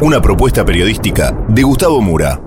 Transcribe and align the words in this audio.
Una 0.00 0.22
propuesta 0.22 0.64
periodística 0.64 1.36
de 1.46 1.62
Gustavo 1.62 2.00
Mura. 2.00 2.40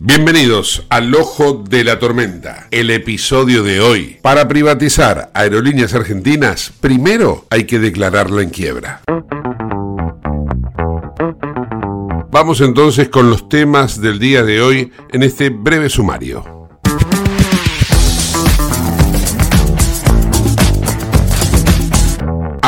Bienvenidos 0.00 0.84
al 0.90 1.14
Ojo 1.14 1.64
de 1.66 1.82
la 1.82 1.98
Tormenta, 1.98 2.68
el 2.70 2.90
episodio 2.90 3.62
de 3.62 3.80
hoy. 3.80 4.18
Para 4.20 4.46
privatizar 4.46 5.30
aerolíneas 5.32 5.94
argentinas, 5.94 6.74
primero 6.78 7.46
hay 7.48 7.64
que 7.64 7.78
declararla 7.78 8.42
en 8.42 8.50
quiebra. 8.50 9.00
Vamos 12.30 12.60
entonces 12.60 13.08
con 13.08 13.30
los 13.30 13.48
temas 13.48 13.98
del 14.02 14.18
día 14.18 14.42
de 14.42 14.60
hoy 14.60 14.92
en 15.10 15.22
este 15.22 15.48
breve 15.48 15.88
sumario. 15.88 16.55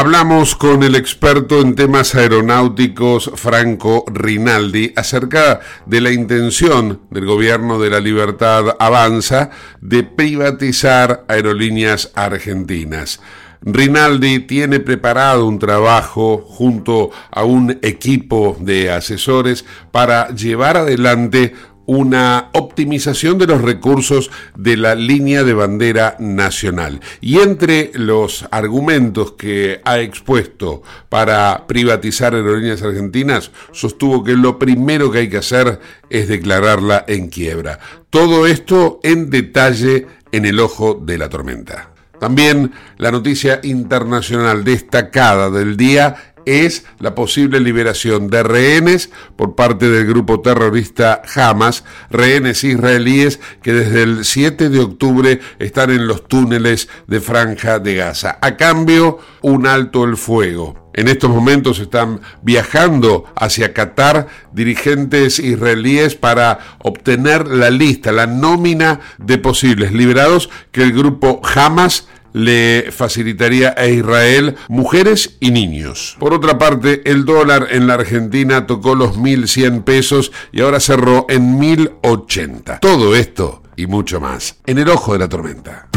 Hablamos 0.08 0.56
con 0.56 0.84
el 0.84 0.94
experto 0.94 1.60
en 1.60 1.74
temas 1.74 2.14
aeronáuticos 2.14 3.30
Franco 3.34 4.06
Rinaldi 4.10 4.94
acerca 4.96 5.60
de 5.84 6.00
la 6.00 6.10
intención 6.10 7.02
del 7.10 7.26
gobierno 7.26 7.78
de 7.78 7.90
la 7.90 8.00
libertad 8.00 8.74
Avanza 8.78 9.50
de 9.82 10.04
privatizar 10.04 11.26
aerolíneas 11.28 12.10
argentinas. 12.14 13.20
Rinaldi 13.60 14.40
tiene 14.40 14.80
preparado 14.80 15.46
un 15.46 15.58
trabajo 15.58 16.38
junto 16.38 17.10
a 17.30 17.44
un 17.44 17.78
equipo 17.82 18.56
de 18.60 18.90
asesores 18.90 19.66
para 19.90 20.30
llevar 20.30 20.78
adelante 20.78 21.54
una 21.88 22.50
optimización 22.52 23.38
de 23.38 23.46
los 23.46 23.62
recursos 23.62 24.30
de 24.54 24.76
la 24.76 24.94
línea 24.94 25.42
de 25.42 25.54
bandera 25.54 26.16
nacional. 26.18 27.00
Y 27.22 27.38
entre 27.38 27.90
los 27.94 28.46
argumentos 28.50 29.32
que 29.32 29.80
ha 29.86 29.98
expuesto 29.98 30.82
para 31.08 31.66
privatizar 31.66 32.34
aerolíneas 32.34 32.82
argentinas, 32.82 33.52
sostuvo 33.72 34.22
que 34.22 34.34
lo 34.34 34.58
primero 34.58 35.10
que 35.10 35.20
hay 35.20 35.30
que 35.30 35.38
hacer 35.38 35.80
es 36.10 36.28
declararla 36.28 37.06
en 37.08 37.28
quiebra. 37.28 37.78
Todo 38.10 38.46
esto 38.46 39.00
en 39.02 39.30
detalle 39.30 40.06
en 40.30 40.44
el 40.44 40.60
ojo 40.60 40.92
de 41.02 41.16
la 41.16 41.30
tormenta. 41.30 41.94
También 42.20 42.72
la 42.96 43.12
noticia 43.12 43.60
internacional 43.62 44.64
destacada 44.64 45.50
del 45.50 45.76
día 45.76 46.27
es 46.46 46.84
la 46.98 47.14
posible 47.14 47.60
liberación 47.60 48.28
de 48.28 48.42
rehenes 48.42 49.10
por 49.36 49.54
parte 49.54 49.88
del 49.88 50.06
grupo 50.06 50.40
terrorista 50.40 51.22
Hamas, 51.34 51.84
rehenes 52.10 52.64
israelíes 52.64 53.40
que 53.62 53.72
desde 53.72 54.02
el 54.02 54.24
7 54.24 54.68
de 54.68 54.80
octubre 54.80 55.40
están 55.58 55.90
en 55.90 56.06
los 56.06 56.26
túneles 56.28 56.88
de 57.06 57.20
Franja 57.20 57.78
de 57.78 57.94
Gaza. 57.94 58.38
A 58.40 58.56
cambio, 58.56 59.18
un 59.42 59.66
alto 59.66 60.04
el 60.04 60.16
fuego. 60.16 60.88
En 60.98 61.06
estos 61.06 61.30
momentos 61.30 61.78
están 61.78 62.22
viajando 62.42 63.24
hacia 63.36 63.72
Qatar 63.72 64.26
dirigentes 64.52 65.38
israelíes 65.38 66.16
para 66.16 66.58
obtener 66.82 67.46
la 67.46 67.70
lista, 67.70 68.10
la 68.10 68.26
nómina 68.26 68.98
de 69.18 69.38
posibles 69.38 69.92
liberados 69.92 70.50
que 70.72 70.82
el 70.82 70.92
grupo 70.92 71.40
Hamas 71.54 72.08
le 72.32 72.90
facilitaría 72.92 73.74
a 73.76 73.86
Israel 73.86 74.56
mujeres 74.68 75.36
y 75.40 75.50
niños. 75.50 76.16
Por 76.18 76.34
otra 76.34 76.58
parte, 76.58 77.02
el 77.10 77.24
dólar 77.24 77.68
en 77.70 77.86
la 77.86 77.94
Argentina 77.94 78.66
tocó 78.66 78.94
los 78.94 79.16
1.100 79.16 79.84
pesos 79.84 80.32
y 80.52 80.60
ahora 80.60 80.80
cerró 80.80 81.26
en 81.28 81.58
1.080. 81.58 82.80
Todo 82.80 83.14
esto 83.14 83.62
y 83.76 83.86
mucho 83.86 84.20
más 84.20 84.56
en 84.66 84.78
el 84.78 84.88
ojo 84.88 85.12
de 85.12 85.18
la 85.20 85.28
tormenta. 85.28 85.88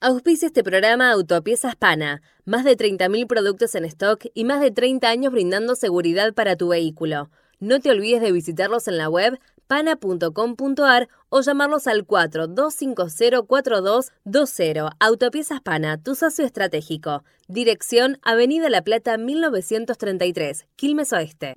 Auspicia 0.00 0.46
este 0.46 0.62
programa 0.62 1.10
Autopiezas 1.10 1.74
Pana. 1.74 2.22
Más 2.44 2.64
de 2.64 2.76
30.000 2.76 3.26
productos 3.26 3.74
en 3.74 3.84
stock 3.84 4.24
y 4.32 4.44
más 4.44 4.60
de 4.60 4.70
30 4.70 5.08
años 5.08 5.32
brindando 5.32 5.74
seguridad 5.74 6.32
para 6.34 6.56
tu 6.56 6.68
vehículo. 6.68 7.30
No 7.60 7.80
te 7.80 7.90
olvides 7.90 8.22
de 8.22 8.32
visitarlos 8.32 8.86
en 8.86 8.96
la 8.96 9.10
web 9.10 9.38
pana.com.ar 9.68 11.08
o 11.28 11.40
llamarlos 11.42 11.86
al 11.86 12.04
42504220. 12.06 14.90
Autopiezas 14.98 15.60
Pana, 15.60 16.02
tu 16.02 16.16
socio 16.16 16.44
estratégico. 16.44 17.22
Dirección 17.46 18.18
Avenida 18.22 18.68
La 18.70 18.82
Plata 18.82 19.16
1933, 19.18 20.66
Quilmes 20.74 21.12
Oeste. 21.12 21.54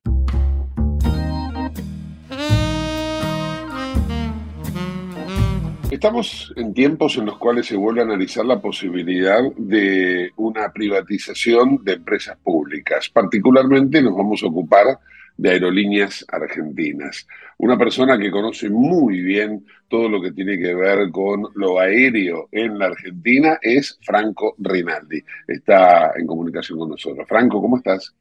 Estamos 5.90 6.54
en 6.56 6.74
tiempos 6.74 7.18
en 7.18 7.26
los 7.26 7.38
cuales 7.38 7.66
se 7.66 7.76
vuelve 7.76 8.00
a 8.00 8.06
analizar 8.06 8.46
la 8.46 8.62
posibilidad 8.62 9.42
de 9.58 10.32
una 10.38 10.72
privatización 10.72 11.84
de 11.84 11.94
empresas 11.94 12.38
públicas. 12.38 13.10
Particularmente 13.10 14.02
nos 14.02 14.16
vamos 14.16 14.42
a 14.42 14.48
ocupar 14.48 15.00
de 15.42 15.50
aerolíneas 15.50 16.24
argentinas. 16.28 17.26
Una 17.58 17.76
persona 17.76 18.16
que 18.20 18.30
conoce 18.30 18.70
muy 18.70 19.22
bien 19.22 19.66
todo 19.88 20.08
lo 20.08 20.22
que 20.22 20.34
tiene 20.34 20.56
que 20.60 20.76
ver 20.76 21.10
con 21.10 21.48
lo 21.56 21.80
aéreo 21.80 22.48
en 22.52 22.78
la 22.78 22.86
Argentina 22.86 23.58
es 23.60 23.98
Franco 24.04 24.54
Rinaldi. 24.60 25.20
Está 25.48 26.12
en 26.16 26.28
comunicación 26.28 26.78
con 26.78 26.90
nosotros. 26.90 27.28
Franco, 27.28 27.60
¿cómo 27.60 27.78
estás? 27.78 28.14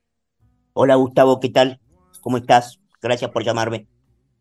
Hola 0.72 0.94
Gustavo, 0.94 1.38
¿qué 1.40 1.50
tal? 1.50 1.78
¿Cómo 2.22 2.38
estás? 2.38 2.80
Gracias 3.02 3.30
por 3.30 3.44
llamarme. 3.44 3.86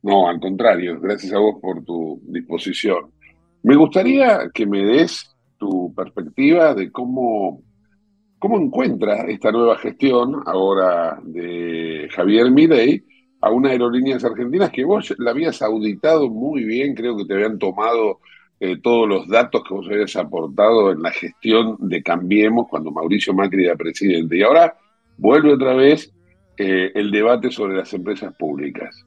No, 0.01 0.29
al 0.29 0.39
contrario, 0.39 1.01
gracias 1.01 1.33
a 1.33 1.39
vos 1.39 1.55
por 1.61 1.83
tu 1.83 2.21
disposición. 2.27 3.11
Me 3.61 3.75
gustaría 3.75 4.49
que 4.53 4.65
me 4.65 4.85
des 4.85 5.35
tu 5.57 5.93
perspectiva 5.93 6.73
de 6.73 6.89
cómo 6.93 7.61
¿Cómo 8.39 8.57
encuentra 8.57 9.23
esta 9.27 9.51
nueva 9.51 9.77
gestión 9.77 10.41
ahora 10.45 11.19
de 11.23 12.07
Javier 12.11 12.49
Milei 12.51 13.03
a 13.41 13.51
una 13.51 13.69
aerolíneas 13.69 14.23
argentinas 14.23 14.71
que 14.71 14.83
vos 14.83 15.13
la 15.17 15.31
habías 15.31 15.61
auditado 15.61 16.29
muy 16.29 16.63
bien, 16.63 16.95
creo 16.95 17.17
que 17.17 17.25
te 17.25 17.33
habían 17.33 17.59
tomado 17.59 18.19
eh, 18.59 18.77
todos 18.81 19.07
los 19.07 19.27
datos 19.27 19.63
que 19.67 19.73
vos 19.73 19.87
habías 19.87 20.15
aportado 20.15 20.91
en 20.91 21.01
la 21.01 21.11
gestión 21.11 21.77
de 21.79 22.01
Cambiemos 22.01 22.67
cuando 22.69 22.91
Mauricio 22.91 23.33
Macri 23.33 23.65
era 23.65 23.75
presidente 23.75 24.37
y 24.37 24.41
ahora 24.41 24.75
vuelve 25.17 25.53
otra 25.53 25.73
vez 25.73 26.13
eh, 26.57 26.91
el 26.93 27.09
debate 27.09 27.51
sobre 27.51 27.77
las 27.77 27.93
empresas 27.93 28.35
públicas? 28.35 29.05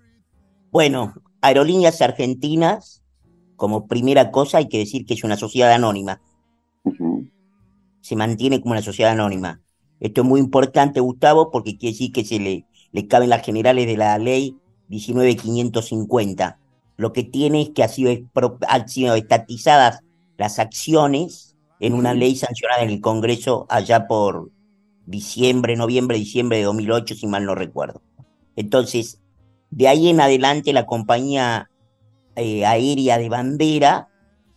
Bueno, 0.70 1.12
Aerolíneas 1.42 2.00
Argentinas, 2.00 3.02
como 3.56 3.86
primera 3.86 4.30
cosa, 4.30 4.56
hay 4.56 4.68
que 4.68 4.78
decir 4.78 5.04
que 5.04 5.12
es 5.12 5.22
una 5.22 5.36
sociedad 5.36 5.70
anónima. 5.70 6.22
Se 8.02 8.16
mantiene 8.16 8.60
como 8.60 8.72
una 8.72 8.82
sociedad 8.82 9.12
anónima. 9.12 9.60
Esto 10.00 10.20
es 10.20 10.26
muy 10.26 10.40
importante, 10.40 11.00
Gustavo, 11.00 11.50
porque 11.50 11.78
quiere 11.78 11.94
decir 11.94 12.12
que 12.12 12.24
se 12.24 12.38
le, 12.38 12.66
le 12.92 13.06
caben 13.06 13.30
las 13.30 13.44
generales 13.44 13.86
de 13.86 13.96
la 13.96 14.18
ley 14.18 14.56
19550. 14.88 16.58
Lo 16.96 17.12
que 17.12 17.24
tiene 17.24 17.62
es 17.62 17.70
que 17.70 17.82
ha 17.82 17.88
sido, 17.88 18.12
han 18.68 18.88
sido 18.88 19.14
estatizadas 19.14 20.00
las 20.36 20.58
acciones 20.58 21.56
en 21.80 21.94
una 21.94 22.14
ley 22.14 22.36
sancionada 22.36 22.82
en 22.82 22.90
el 22.90 23.00
Congreso 23.00 23.66
allá 23.68 24.06
por 24.06 24.50
diciembre, 25.06 25.76
noviembre, 25.76 26.16
diciembre 26.16 26.58
de 26.58 26.64
2008, 26.64 27.14
si 27.14 27.26
mal 27.26 27.44
no 27.44 27.54
recuerdo. 27.54 28.02
Entonces, 28.56 29.20
de 29.70 29.88
ahí 29.88 30.08
en 30.08 30.20
adelante 30.20 30.72
la 30.72 30.86
compañía 30.86 31.70
eh, 32.36 32.64
aérea 32.66 33.18
de 33.18 33.28
bandera 33.28 34.08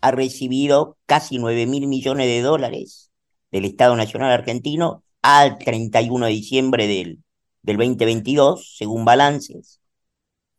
ha 0.01 0.11
recibido 0.11 0.97
casi 1.05 1.39
9 1.39 1.65
mil 1.65 1.87
millones 1.87 2.27
de 2.27 2.41
dólares 2.41 3.11
del 3.55 3.63
Estado 3.63 3.95
Nacional 3.95 4.31
Argentino 4.33 5.03
al 5.21 5.57
31 5.57 6.25
de 6.25 6.31
diciembre 6.31 6.87
del, 6.87 7.23
del 7.61 7.77
2022, 7.77 8.75
según 8.77 9.05
balances. 9.05 9.79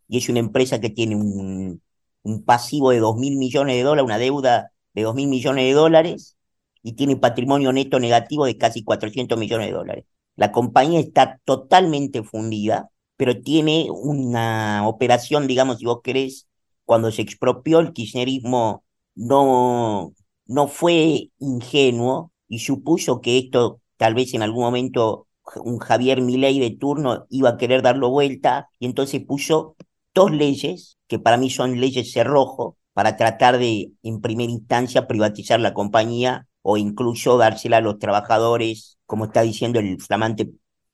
Y 0.08 0.16
es 0.16 0.30
una 0.30 0.38
empresa 0.38 0.80
que 0.80 0.88
tiene 0.88 1.14
un, 1.14 1.82
un 2.22 2.44
pasivo 2.44 2.92
de 2.92 3.00
2 3.00 3.16
mil 3.18 3.36
millones 3.36 3.76
de 3.76 3.82
dólares, 3.82 4.06
una 4.06 4.18
deuda 4.18 4.72
de 4.94 5.02
2 5.02 5.14
mil 5.14 5.28
millones 5.28 5.66
de 5.66 5.72
dólares, 5.74 6.38
y 6.82 6.94
tiene 6.94 7.16
patrimonio 7.16 7.70
neto 7.70 8.00
negativo 8.00 8.46
de 8.46 8.56
casi 8.56 8.82
400 8.82 9.38
millones 9.38 9.66
de 9.66 9.74
dólares. 9.74 10.04
La 10.34 10.50
compañía 10.50 11.00
está 11.00 11.38
totalmente 11.44 12.22
fundida, 12.22 12.90
pero 13.18 13.42
tiene 13.42 13.88
una 13.90 14.88
operación, 14.88 15.46
digamos, 15.46 15.78
si 15.80 15.84
vos 15.84 16.00
querés, 16.02 16.48
cuando 16.86 17.12
se 17.12 17.20
expropió 17.20 17.80
el 17.80 17.92
kirchnerismo, 17.92 18.84
no, 19.14 20.14
no 20.46 20.68
fue 20.68 21.30
ingenuo 21.38 22.32
y 22.48 22.60
supuso 22.60 23.20
que 23.20 23.38
esto 23.38 23.80
tal 23.96 24.14
vez 24.14 24.34
en 24.34 24.42
algún 24.42 24.64
momento 24.64 25.26
un 25.56 25.78
Javier 25.78 26.20
Milei 26.20 26.58
de 26.58 26.70
turno 26.70 27.26
iba 27.30 27.50
a 27.50 27.56
querer 27.56 27.82
darlo 27.82 28.10
vuelta 28.10 28.68
y 28.78 28.86
entonces 28.86 29.24
puso 29.24 29.76
dos 30.14 30.30
leyes 30.32 30.98
que 31.06 31.18
para 31.18 31.36
mí 31.36 31.50
son 31.50 31.80
leyes 31.80 32.12
cerrojo 32.12 32.76
para 32.92 33.16
tratar 33.16 33.58
de 33.58 33.92
en 34.02 34.20
primera 34.20 34.50
instancia 34.50 35.06
privatizar 35.06 35.60
la 35.60 35.74
compañía 35.74 36.46
o 36.62 36.76
incluso 36.76 37.36
dársela 37.38 37.76
a 37.76 37.80
los 37.80 37.98
trabajadores, 37.98 38.98
como 39.06 39.26
está 39.26 39.42
diciendo 39.42 39.78
el 39.78 40.00
flamante, 40.00 40.50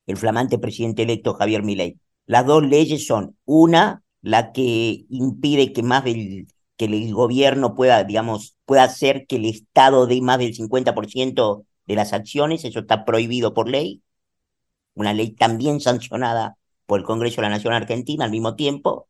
el 0.07 0.17
flamante 0.17 0.59
presidente 0.59 1.03
electo 1.05 1.35
Javier 1.35 1.63
Milei. 1.63 1.99
Las 2.27 2.45
dos 2.45 2.63
leyes 2.67 3.07
son 3.07 3.37
una, 3.45 4.03
la 4.21 4.53
que 4.53 5.07
impide 5.09 5.73
que 5.73 5.83
más 5.83 6.05
del 6.05 6.49
que 6.83 6.97
el 6.97 7.15
gobierno 7.15 7.77
pueda, 7.77 8.03
digamos, 8.03 8.57
pueda 8.65 8.83
hacer 8.85 9.27
que 9.29 9.37
el 9.37 9.45
Estado 9.45 10.09
dé 10.09 10.21
más 10.21 10.39
del 10.39 10.53
50% 10.53 11.65
de 11.87 11.95
las 11.95 12.13
acciones, 12.13 12.65
eso 12.65 12.81
está 12.81 13.05
prohibido 13.05 13.55
por 13.55 13.69
ley, 13.69 14.03
una 14.95 15.15
ley 15.15 15.31
también 15.31 15.81
sancionada 15.81 16.57
por 16.87 16.99
el 16.99 17.07
Congreso 17.07 17.37
de 17.37 17.43
la 17.43 17.51
Nación 17.55 17.73
Argentina 17.73 18.25
al 18.25 18.33
mismo 18.33 18.57
tiempo, 18.57 19.09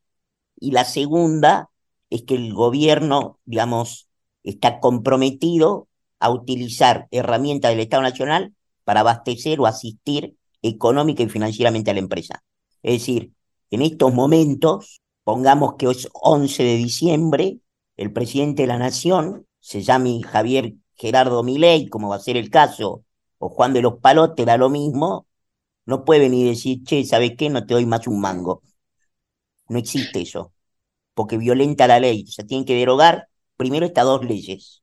y 0.60 0.72
la 0.72 0.84
segunda 0.84 1.70
es 2.10 2.24
que 2.24 2.34
el 2.34 2.52
gobierno, 2.52 3.38
digamos, 3.46 4.08
está 4.42 4.78
comprometido 4.78 5.88
a 6.18 6.30
utilizar 6.30 7.08
herramientas 7.10 7.70
del 7.70 7.80
Estado 7.80 8.02
Nacional 8.02 8.54
para 8.84 9.00
abastecer 9.00 9.60
o 9.60 9.66
asistir 9.66 10.36
económica 10.60 11.22
y 11.22 11.28
financieramente 11.30 11.90
a 11.90 11.94
la 11.94 12.00
empresa. 12.00 12.42
Es 12.82 13.00
decir, 13.00 13.32
en 13.70 13.80
estos 13.80 14.12
momentos, 14.12 15.00
pongamos 15.24 15.76
que 15.78 15.90
es 15.90 16.06
11 16.12 16.62
de 16.62 16.76
diciembre, 16.76 17.61
el 18.02 18.12
presidente 18.12 18.62
de 18.62 18.68
la 18.68 18.78
Nación, 18.78 19.46
se 19.60 19.82
llame 19.82 20.22
Javier 20.22 20.74
Gerardo 20.94 21.42
Milei, 21.42 21.88
como 21.88 22.08
va 22.10 22.16
a 22.16 22.20
ser 22.20 22.36
el 22.36 22.50
caso, 22.50 23.04
o 23.38 23.48
Juan 23.48 23.72
de 23.72 23.82
los 23.82 23.98
Palotes, 24.00 24.46
da 24.46 24.56
lo 24.56 24.70
mismo, 24.70 25.26
no 25.86 26.04
puede 26.04 26.20
venir 26.20 26.46
y 26.46 26.50
decir, 26.50 26.84
che, 26.84 27.04
¿sabes 27.04 27.32
qué? 27.36 27.50
No 27.50 27.66
te 27.66 27.74
doy 27.74 27.86
más 27.86 28.06
un 28.06 28.20
mango. 28.20 28.62
No 29.68 29.78
existe 29.78 30.20
eso, 30.22 30.52
porque 31.14 31.38
violenta 31.38 31.86
la 31.88 32.00
ley. 32.00 32.24
O 32.28 32.32
sea, 32.32 32.46
tienen 32.46 32.66
que 32.66 32.76
derogar 32.76 33.28
primero 33.56 33.86
estas 33.86 34.04
dos 34.04 34.24
leyes 34.24 34.82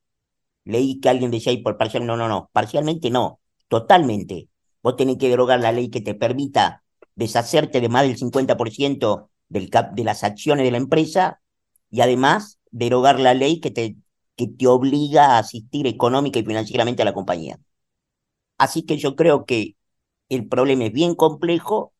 leí 0.69 0.99
que 0.99 1.09
alguien 1.09 1.31
decía 1.31 1.51
ahí 1.51 1.61
por 1.61 1.77
parcial, 1.77 2.05
no, 2.05 2.15
no, 2.15 2.27
no, 2.27 2.49
parcialmente 2.53 3.09
no, 3.09 3.39
totalmente. 3.67 4.49
Vos 4.81 4.95
tenés 4.95 5.17
que 5.17 5.29
derogar 5.29 5.59
la 5.59 5.71
ley 5.71 5.89
que 5.89 6.01
te 6.01 6.15
permita 6.15 6.83
deshacerte 7.15 7.81
de 7.81 7.89
más 7.89 8.03
del 8.03 8.17
50% 8.17 9.29
del 9.49 9.69
cap, 9.69 9.93
de 9.93 10.03
las 10.03 10.23
acciones 10.23 10.63
de 10.63 10.71
la 10.71 10.77
empresa 10.77 11.41
y 11.89 12.01
además 12.01 12.58
derogar 12.71 13.19
la 13.19 13.33
ley 13.33 13.59
que 13.59 13.71
te, 13.71 13.95
que 14.35 14.47
te 14.47 14.67
obliga 14.67 15.35
a 15.35 15.39
asistir 15.39 15.87
económica 15.87 16.39
y 16.39 16.45
financieramente 16.45 17.01
a 17.01 17.05
la 17.05 17.13
compañía. 17.13 17.59
Así 18.57 18.83
que 18.83 18.97
yo 18.97 19.15
creo 19.15 19.45
que 19.45 19.75
el 20.29 20.47
problema 20.47 20.85
es 20.85 20.93
bien 20.93 21.15
complejo, 21.15 21.93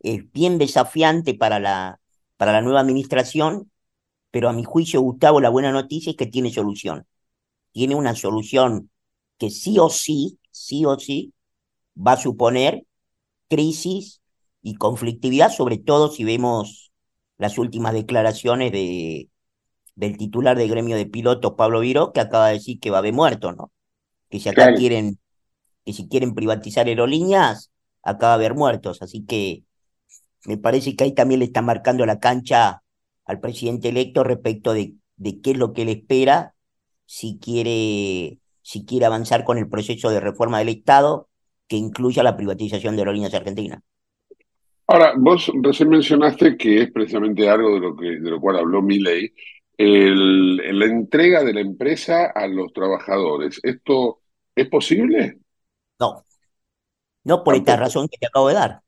es 0.00 0.30
bien 0.32 0.58
desafiante 0.58 1.34
para 1.34 1.60
la, 1.60 2.00
para 2.36 2.52
la 2.52 2.62
nueva 2.62 2.80
administración, 2.80 3.70
pero 4.30 4.48
a 4.48 4.52
mi 4.52 4.64
juicio, 4.64 5.00
Gustavo, 5.00 5.40
la 5.40 5.50
buena 5.50 5.72
noticia 5.72 6.10
es 6.10 6.16
que 6.16 6.26
tiene 6.26 6.52
solución 6.52 7.06
tiene 7.74 7.96
una 7.96 8.14
solución 8.14 8.90
que 9.38 9.50
sí 9.50 9.78
o 9.80 9.90
sí, 9.90 10.38
sí 10.52 10.86
o 10.86 10.98
sí, 10.98 11.34
va 11.96 12.12
a 12.12 12.16
suponer 12.16 12.86
crisis 13.48 14.22
y 14.62 14.76
conflictividad, 14.76 15.52
sobre 15.52 15.78
todo 15.78 16.10
si 16.10 16.24
vemos 16.24 16.92
las 17.38 17.58
últimas 17.58 17.94
declaraciones 17.94 18.72
de, 18.72 19.28
del 19.94 20.16
titular 20.16 20.56
del 20.56 20.68
gremio 20.68 20.96
de 20.96 21.06
pilotos, 21.06 21.54
Pablo 21.56 21.80
Viró, 21.80 22.12
que 22.12 22.20
acaba 22.20 22.48
de 22.48 22.54
decir 22.54 22.80
que 22.80 22.90
va 22.90 22.98
a 22.98 23.00
haber 23.00 23.12
muerto, 23.12 23.52
¿no? 23.52 23.72
Que 24.28 24.40
si 24.40 24.48
acá 24.48 24.74
quieren, 24.74 25.18
que 25.84 25.92
si 25.92 26.08
quieren 26.08 26.34
privatizar 26.34 26.86
aerolíneas, 26.86 27.70
acá 28.02 28.26
va 28.26 28.32
a 28.32 28.36
haber 28.36 28.54
muertos. 28.54 29.02
Así 29.02 29.24
que 29.24 29.64
me 30.46 30.58
parece 30.58 30.96
que 30.96 31.04
ahí 31.04 31.12
también 31.12 31.40
le 31.40 31.46
está 31.46 31.62
marcando 31.62 32.04
la 32.06 32.18
cancha 32.18 32.82
al 33.24 33.40
presidente 33.40 33.88
electo 33.88 34.24
respecto 34.24 34.74
de, 34.74 34.94
de 35.16 35.40
qué 35.40 35.52
es 35.52 35.56
lo 35.56 35.72
que 35.72 35.82
él 35.82 35.88
espera 35.88 36.54
si 37.06 37.38
quiere, 37.38 38.38
si 38.62 38.84
quiere 38.84 39.06
avanzar 39.06 39.44
con 39.44 39.58
el 39.58 39.68
proceso 39.68 40.10
de 40.10 40.20
reforma 40.20 40.58
del 40.58 40.68
Estado 40.68 41.28
que 41.68 41.76
incluya 41.76 42.22
la 42.22 42.36
privatización 42.36 42.96
de 42.96 43.02
aerolíneas 43.02 43.34
argentinas. 43.34 43.82
Ahora, 44.86 45.14
vos 45.16 45.50
recién 45.62 45.88
mencionaste 45.88 46.56
que 46.58 46.82
es 46.82 46.92
precisamente 46.92 47.48
algo 47.48 47.74
de 47.74 47.80
lo, 47.80 47.96
que, 47.96 48.06
de 48.06 48.30
lo 48.30 48.40
cual 48.40 48.58
habló 48.58 48.82
Miley, 48.82 49.32
el, 49.76 50.78
la 50.78 50.84
entrega 50.86 51.42
de 51.44 51.52
la 51.52 51.60
empresa 51.60 52.26
a 52.26 52.46
los 52.46 52.72
trabajadores. 52.72 53.60
¿Esto 53.62 54.20
es 54.54 54.68
posible? 54.68 55.38
No, 55.98 56.24
no 57.24 57.44
por 57.44 57.54
esta 57.54 57.76
razón 57.76 58.08
que 58.08 58.18
te 58.18 58.26
acabo 58.26 58.48
de 58.48 58.54
dar. 58.54 58.80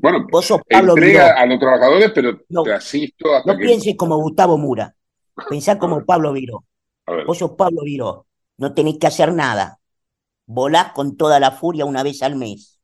Bueno, 0.00 0.26
vos 0.30 0.44
sos 0.46 0.60
Pablo 0.68 0.94
entrega 0.94 1.40
a 1.40 1.46
los 1.46 1.58
trabajadores, 1.58 2.10
pero 2.14 2.38
te 2.64 2.72
asisto 2.72 3.34
hasta 3.34 3.52
No 3.52 3.58
pienses 3.58 3.96
como 3.96 4.16
Gustavo 4.16 4.58
Mura, 4.58 4.94
pensá 5.48 5.78
como 5.78 6.04
Pablo 6.04 6.32
Viro. 6.32 6.64
Vos 7.26 7.38
sos 7.38 7.52
Pablo 7.52 7.82
Viró, 7.84 8.26
no 8.58 8.74
tenés 8.74 8.98
que 8.98 9.06
hacer 9.06 9.32
nada. 9.32 9.78
Volás 10.46 10.92
con 10.92 11.16
toda 11.16 11.40
la 11.40 11.52
furia 11.52 11.84
una 11.84 12.02
vez 12.02 12.22
al 12.22 12.36
mes. 12.36 12.78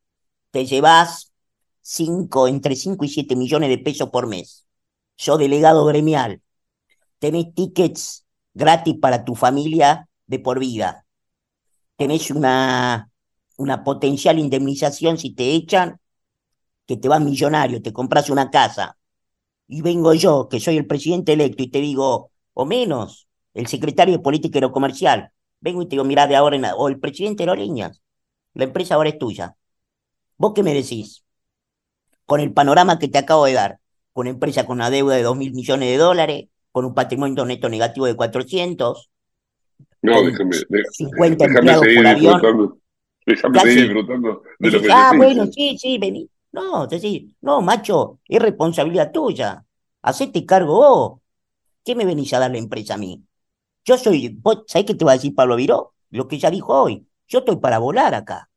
Te 0.51 0.65
llevas 0.65 1.33
cinco, 1.81 2.49
entre 2.49 2.77
5 2.77 3.05
y 3.05 3.09
7 3.09 3.37
millones 3.37 3.69
de 3.69 3.79
pesos 3.79 4.11
por 4.11 4.27
mes. 4.27 4.67
Sos 5.17 5.39
delegado 5.39 5.85
gremial. 5.85 6.41
Tenés 7.23 7.55
tickets 7.55 8.27
gratis 8.53 8.97
para 9.01 9.25
tu 9.25 9.37
familia 9.37 10.09
de 10.27 10.41
por 10.41 10.59
vida. 10.59 11.07
Tenés 11.95 12.33
una, 12.33 13.13
una 13.59 13.85
potencial 13.85 14.41
indemnización 14.41 15.19
si 15.19 15.33
te 15.33 15.53
echan, 15.55 16.01
que 16.85 16.97
te 16.97 17.07
vas 17.07 17.21
millonario, 17.21 17.81
te 17.81 17.93
compras 17.93 18.29
una 18.29 18.51
casa. 18.51 18.99
Y 19.69 19.83
vengo 19.83 20.15
yo, 20.15 20.49
que 20.49 20.59
soy 20.59 20.79
el 20.79 20.89
presidente 20.89 21.35
electo, 21.35 21.63
y 21.63 21.69
te 21.69 21.81
digo, 21.81 22.33
o 22.55 22.65
menos, 22.65 23.29
el 23.55 23.69
secretario 23.69 24.17
de 24.17 24.21
Política 24.21 24.73
Comercial. 24.73 25.31
Vengo 25.61 25.83
y 25.83 25.87
te 25.87 25.91
digo, 25.91 26.05
mira, 26.05 26.27
de 26.27 26.35
ahora 26.35 26.57
en 26.57 26.65
o 26.77 26.89
el 26.89 26.99
presidente 26.99 27.45
de 27.45 27.47
Loreñas, 27.47 28.03
la 28.55 28.65
empresa 28.65 28.97
ahora 28.97 29.11
es 29.11 29.19
tuya. 29.19 29.57
¿Vos 30.39 30.55
qué 30.57 30.65
me 30.65 30.75
decís? 30.75 31.23
Con 32.27 32.41
el 32.41 32.53
panorama 32.53 32.99
que 32.99 33.07
te 33.07 33.19
acabo 33.19 33.45
de 33.45 33.53
dar, 33.53 33.79
con 34.13 34.23
una 34.23 34.31
empresa 34.31 34.67
con 34.67 34.79
una 34.79 34.91
deuda 34.91 35.15
de 35.15 35.23
2 35.23 35.37
mil 35.37 35.53
millones 35.53 35.89
de 35.89 35.99
dólares, 35.99 36.49
con 36.73 36.85
un 36.85 36.95
patrimonio 36.95 37.45
neto 37.45 37.69
negativo 37.69 38.07
de 38.07 38.17
400, 38.17 39.13
no, 40.03 40.23
déjame, 40.23 40.57
50 40.91 41.45
empleados 41.45 41.87
por 41.95 42.07
avión. 42.07 42.81
Déjame 43.25 43.61
seguir 43.61 43.83
disfrutando 43.85 44.43
de 44.59 44.71
lo 44.71 44.83
que 44.83 44.89
Ah, 44.91 45.13
bueno, 45.17 45.47
sí, 45.47 45.79
sí, 45.79 45.99
vení. 45.99 46.29
No, 46.51 46.87
decís, 46.89 47.31
no, 47.41 47.63
macho, 47.63 48.19
es 48.27 48.43
responsabilidad 48.43 49.13
tuya. 49.13 49.65
Hacete 50.03 50.45
cargo 50.45 50.75
vos. 50.75 51.21
¿Qué 51.85 51.95
me 51.95 52.05
venís 52.05 52.33
a 52.35 52.41
dar 52.41 52.51
la 52.51 52.59
empresa 52.59 52.95
a 52.95 52.99
mí? 52.99 53.23
Yo 53.85 53.97
soy, 53.97 54.41
¿sabés 54.67 54.87
qué 54.87 54.95
te 54.95 55.05
va 55.05 55.13
a 55.13 55.15
decir 55.15 55.35
Pablo 55.35 55.57
Viró? 55.57 55.95
Lo 56.11 56.29
que 56.29 56.39
ya 56.39 56.51
dijo 56.51 56.83
hoy. 56.83 57.07
Yo 57.29 57.41
estoy 57.41 57.57
para 57.57 57.79
volar 57.79 58.15
acá. 58.15 58.51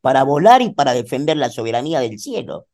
Para 0.00 0.24
volar 0.24 0.62
y 0.62 0.70
para 0.70 0.92
defender 0.92 1.36
la 1.36 1.48
soberanía 1.48 2.00
del 2.00 2.18
cielo. 2.18 2.66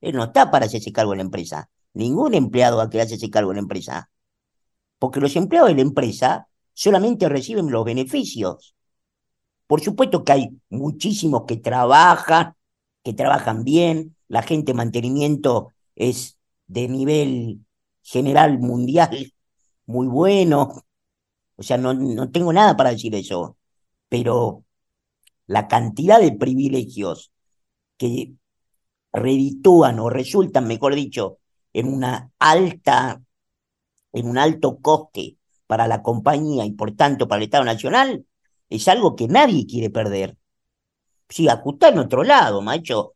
Él 0.00 0.16
no 0.16 0.24
está 0.24 0.50
para 0.50 0.66
hacerse 0.66 0.92
cargo 0.92 1.12
de 1.12 1.18
la 1.18 1.22
empresa. 1.22 1.70
Ningún 1.92 2.34
empleado 2.34 2.78
va 2.78 2.84
a 2.84 2.90
quedarse 2.90 3.14
ese 3.14 3.30
cargo 3.30 3.50
de 3.50 3.56
la 3.56 3.62
empresa. 3.62 4.10
Porque 4.98 5.20
los 5.20 5.36
empleados 5.36 5.70
de 5.70 5.76
la 5.76 5.82
empresa 5.82 6.48
solamente 6.72 7.28
reciben 7.28 7.70
los 7.70 7.84
beneficios. 7.84 8.74
Por 9.66 9.80
supuesto 9.80 10.24
que 10.24 10.32
hay 10.32 10.48
muchísimos 10.70 11.44
que 11.46 11.56
trabajan, 11.56 12.54
que 13.04 13.12
trabajan 13.12 13.64
bien, 13.64 14.16
la 14.28 14.42
gente 14.42 14.72
de 14.72 14.76
mantenimiento 14.76 15.72
es 15.94 16.38
de 16.66 16.88
nivel 16.88 17.60
general 18.02 18.58
mundial 18.58 19.32
muy 19.86 20.06
bueno. 20.06 20.84
O 21.56 21.62
sea, 21.62 21.76
no, 21.78 21.94
no 21.94 22.30
tengo 22.30 22.52
nada 22.52 22.76
para 22.76 22.90
decir 22.90 23.14
eso. 23.14 23.56
Pero 24.08 24.64
la 25.46 25.68
cantidad 25.68 26.20
de 26.20 26.32
privilegios 26.32 27.32
que 27.96 28.34
reditúan 29.12 29.98
o 30.00 30.10
resultan, 30.10 30.66
mejor 30.68 30.94
dicho, 30.94 31.38
en 31.72 31.92
una 31.92 32.30
alta, 32.38 33.22
en 34.18 34.28
un 34.28 34.38
alto 34.38 34.78
coste 34.80 35.36
para 35.66 35.86
la 35.86 36.02
compañía 36.02 36.64
y 36.64 36.72
por 36.72 36.92
tanto 36.92 37.28
para 37.28 37.38
el 37.38 37.44
Estado 37.44 37.64
Nacional, 37.64 38.26
es 38.68 38.88
algo 38.88 39.16
que 39.16 39.28
nadie 39.28 39.66
quiere 39.66 39.90
perder. 39.90 40.36
Sí, 41.28 41.48
ajustá 41.48 41.88
en 41.88 41.98
otro 41.98 42.24
lado, 42.24 42.62
macho. 42.62 43.14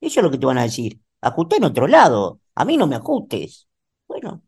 Eso 0.00 0.20
es 0.20 0.24
lo 0.24 0.30
que 0.30 0.38
te 0.38 0.46
van 0.46 0.58
a 0.58 0.62
decir. 0.62 1.00
Ajustá 1.20 1.56
en 1.56 1.64
otro 1.64 1.86
lado. 1.86 2.40
A 2.54 2.64
mí 2.64 2.76
no 2.76 2.86
me 2.86 2.96
ajustes. 2.96 3.68
Bueno, 4.08 4.42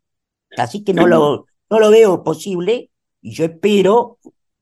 así 0.57 0.83
que 0.83 0.95
no 0.95 1.07
lo, 1.07 1.47
no 1.71 1.79
lo 1.79 1.91
veo 1.91 2.23
posible 2.25 2.91
y 3.21 3.33
yo 3.33 3.45
espero 3.45 4.19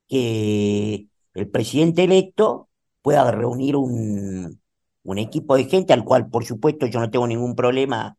que 0.09 1.07
el 1.35 1.49
presidente 1.49 2.05
electo 2.05 2.69
pueda 3.03 3.31
reunir 3.31 3.77
un, 3.77 4.61
un 5.05 5.19
equipo 5.19 5.57
de 5.57 5.65
gente 5.65 5.93
al 5.93 6.05
cual, 6.05 6.29
por 6.29 6.45
supuesto, 6.45 6.87
yo 6.87 7.01
no 7.01 7.11
tengo 7.11 7.27
ningún 7.27 7.55
problema 7.57 8.17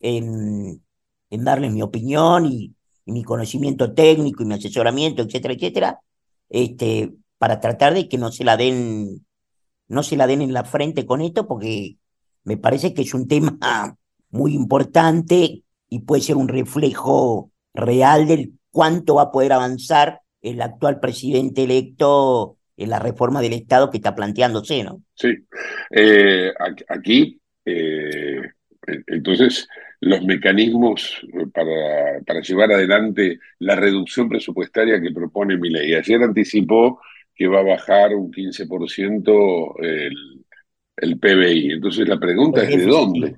en, 0.00 0.85
en 1.30 1.44
darles 1.44 1.72
mi 1.72 1.82
opinión 1.82 2.46
y, 2.46 2.72
mi 3.08 3.22
conocimiento 3.22 3.94
técnico 3.94 4.42
y 4.42 4.46
mi 4.46 4.54
asesoramiento, 4.54 5.22
etcétera, 5.22 5.54
etcétera, 5.54 6.00
este, 6.48 7.12
para 7.38 7.60
tratar 7.60 7.94
de 7.94 8.08
que 8.08 8.18
no 8.18 8.32
se 8.32 8.42
la 8.42 8.56
den, 8.56 9.24
no 9.86 10.02
se 10.02 10.16
la 10.16 10.26
den 10.26 10.42
en 10.42 10.52
la 10.52 10.64
frente 10.64 11.06
con 11.06 11.20
esto, 11.20 11.46
porque 11.46 11.98
me 12.42 12.56
parece 12.56 12.94
que 12.94 13.02
es 13.02 13.14
un 13.14 13.28
tema 13.28 13.56
muy 14.30 14.54
importante 14.54 15.62
y 15.88 16.00
puede 16.00 16.20
ser 16.20 16.34
un 16.34 16.48
reflejo 16.48 17.52
real 17.74 18.26
del 18.26 18.54
cuánto 18.72 19.14
va 19.14 19.22
a 19.22 19.30
poder 19.30 19.52
avanzar 19.52 20.22
el 20.42 20.60
actual 20.60 20.98
presidente 20.98 21.62
electo 21.62 22.56
en 22.76 22.90
la 22.90 22.98
reforma 22.98 23.40
del 23.40 23.54
Estado 23.54 23.90
que 23.90 23.98
está 23.98 24.14
planteándose, 24.14 24.84
¿no? 24.84 25.02
Sí. 25.14 25.28
Eh, 25.90 26.52
aquí, 26.88 27.40
eh, 27.64 28.42
entonces, 29.06 29.68
los 30.00 30.22
mecanismos 30.22 31.20
para, 31.52 32.20
para, 32.26 32.40
llevar 32.40 32.72
adelante 32.72 33.40
la 33.60 33.76
reducción 33.76 34.28
presupuestaria 34.28 35.00
que 35.00 35.10
propone 35.10 35.56
mi 35.56 35.70
ley. 35.70 35.94
Ayer 35.94 36.22
anticipó 36.22 37.00
que 37.34 37.48
va 37.48 37.60
a 37.60 37.64
bajar 37.64 38.14
un 38.14 38.32
15% 38.32 39.74
el, 39.80 40.44
el 40.96 41.18
PBI. 41.18 41.72
Entonces 41.72 42.08
la 42.08 42.18
pregunta 42.18 42.62
es 42.62 42.76
¿de 42.76 42.86
dónde? 42.86 43.36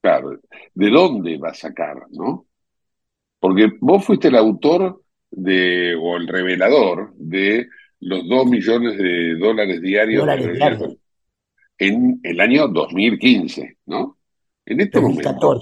Claro, 0.00 0.40
¿de 0.74 0.90
dónde 0.90 1.38
va 1.38 1.50
a 1.50 1.54
sacar, 1.54 1.96
no? 2.10 2.46
Porque 3.40 3.72
vos 3.80 4.04
fuiste 4.04 4.28
el 4.28 4.36
autor 4.36 5.02
de, 5.30 5.94
o 5.94 6.16
el 6.16 6.26
revelador 6.26 7.12
de 7.14 7.68
los 8.00 8.28
2 8.28 8.46
millones 8.46 8.96
de 8.96 9.34
dólares 9.36 9.80
diarios, 9.80 10.26
en 11.78 12.20
el 12.22 12.40
año 12.40 12.68
2015, 12.68 13.78
¿no? 13.86 14.17
En 14.68 14.80
este 14.80 15.00
momento. 15.00 15.60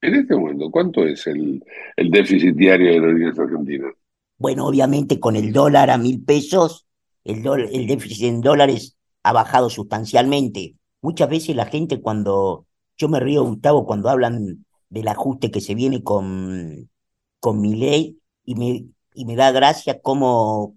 En 0.00 0.14
este 0.16 0.34
momento, 0.34 0.68
¿cuánto 0.68 1.06
es 1.06 1.28
el, 1.28 1.62
el 1.96 2.10
déficit 2.10 2.56
diario 2.56 2.90
de 2.90 3.00
la 3.00 3.06
Unión 3.06 3.40
Argentina? 3.40 3.92
Bueno, 4.36 4.66
obviamente 4.66 5.20
con 5.20 5.36
el 5.36 5.52
dólar 5.52 5.90
a 5.90 5.96
mil 5.96 6.24
pesos, 6.24 6.86
el, 7.22 7.46
el 7.46 7.86
déficit 7.86 8.24
en 8.24 8.40
dólares 8.40 8.96
ha 9.22 9.32
bajado 9.32 9.70
sustancialmente. 9.70 10.74
Muchas 11.02 11.30
veces 11.30 11.54
la 11.54 11.66
gente 11.66 12.00
cuando, 12.00 12.66
yo 12.98 13.08
me 13.08 13.20
río, 13.20 13.44
Gustavo, 13.44 13.86
cuando 13.86 14.08
hablan 14.08 14.64
del 14.88 15.06
ajuste 15.06 15.52
que 15.52 15.60
se 15.60 15.76
viene 15.76 16.02
con, 16.02 16.90
con 17.38 17.60
mi 17.60 17.76
ley, 17.76 18.18
y 18.44 18.56
me, 18.56 18.86
y 19.14 19.24
me 19.24 19.36
da 19.36 19.52
gracia 19.52 20.00
cómo 20.00 20.76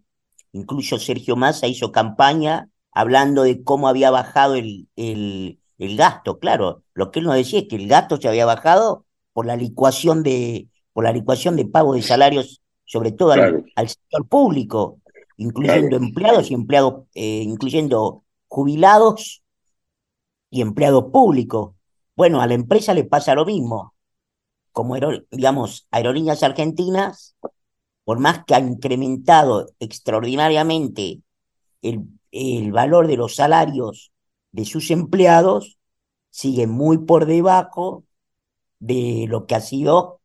incluso 0.52 1.00
Sergio 1.00 1.36
Massa 1.36 1.66
hizo 1.66 1.92
campaña 1.92 2.70
hablando 2.92 3.42
de 3.42 3.64
cómo 3.64 3.88
había 3.88 4.12
bajado 4.12 4.54
el, 4.54 4.88
el, 4.96 5.60
el 5.78 5.98
gasto. 5.98 6.40
Claro, 6.40 6.84
lo 6.94 7.12
que 7.12 7.20
él 7.20 7.26
nos 7.26 7.36
decía 7.36 7.60
es 7.60 7.68
que 7.68 7.76
el 7.76 7.88
gasto 7.88 8.18
se 8.18 8.28
había 8.28 8.46
bajado 8.46 9.06
por 9.34 9.46
la 9.46 9.56
licuación 9.56 10.24
de, 10.24 10.70
por 10.94 11.04
la 11.04 11.12
licuación 11.12 11.56
de 11.56 11.66
pago 11.66 11.94
de 11.94 12.02
salarios, 12.02 12.62
sobre 12.86 13.12
todo 13.12 13.32
al, 13.32 13.90
sector 13.90 14.28
público, 14.28 15.02
incluyendo 15.38 15.98
empleados 15.98 16.52
y 16.52 16.54
empleados, 16.54 17.04
eh, 17.14 17.42
incluyendo 17.44 18.24
jubilados 18.48 19.44
y 20.50 20.62
empleados 20.62 21.06
públicos. 21.12 21.76
Bueno, 22.16 22.42
a 22.42 22.48
la 22.48 22.54
empresa 22.54 22.94
le 22.94 23.04
pasa 23.04 23.36
lo 23.36 23.46
mismo. 23.46 23.94
Como, 24.72 24.96
digamos, 25.32 25.88
Aerolíneas 25.92 26.44
Argentinas, 26.44 27.36
por 28.04 28.20
más 28.20 28.46
que 28.46 28.56
ha 28.56 28.60
incrementado 28.60 29.68
extraordinariamente 29.80 31.22
el, 31.82 32.08
el 32.32 32.72
valor 32.72 33.08
de 33.08 33.18
los 33.18 33.36
salarios 33.36 34.12
de 34.56 34.66
sus 34.66 34.90
empleados, 34.92 35.78
sigue 36.30 36.68
muy 36.68 37.00
por 37.00 37.26
debajo 37.26 38.06
de 38.80 39.26
lo 39.30 39.48
que 39.48 39.56
ha 39.56 39.62
sido, 39.62 40.22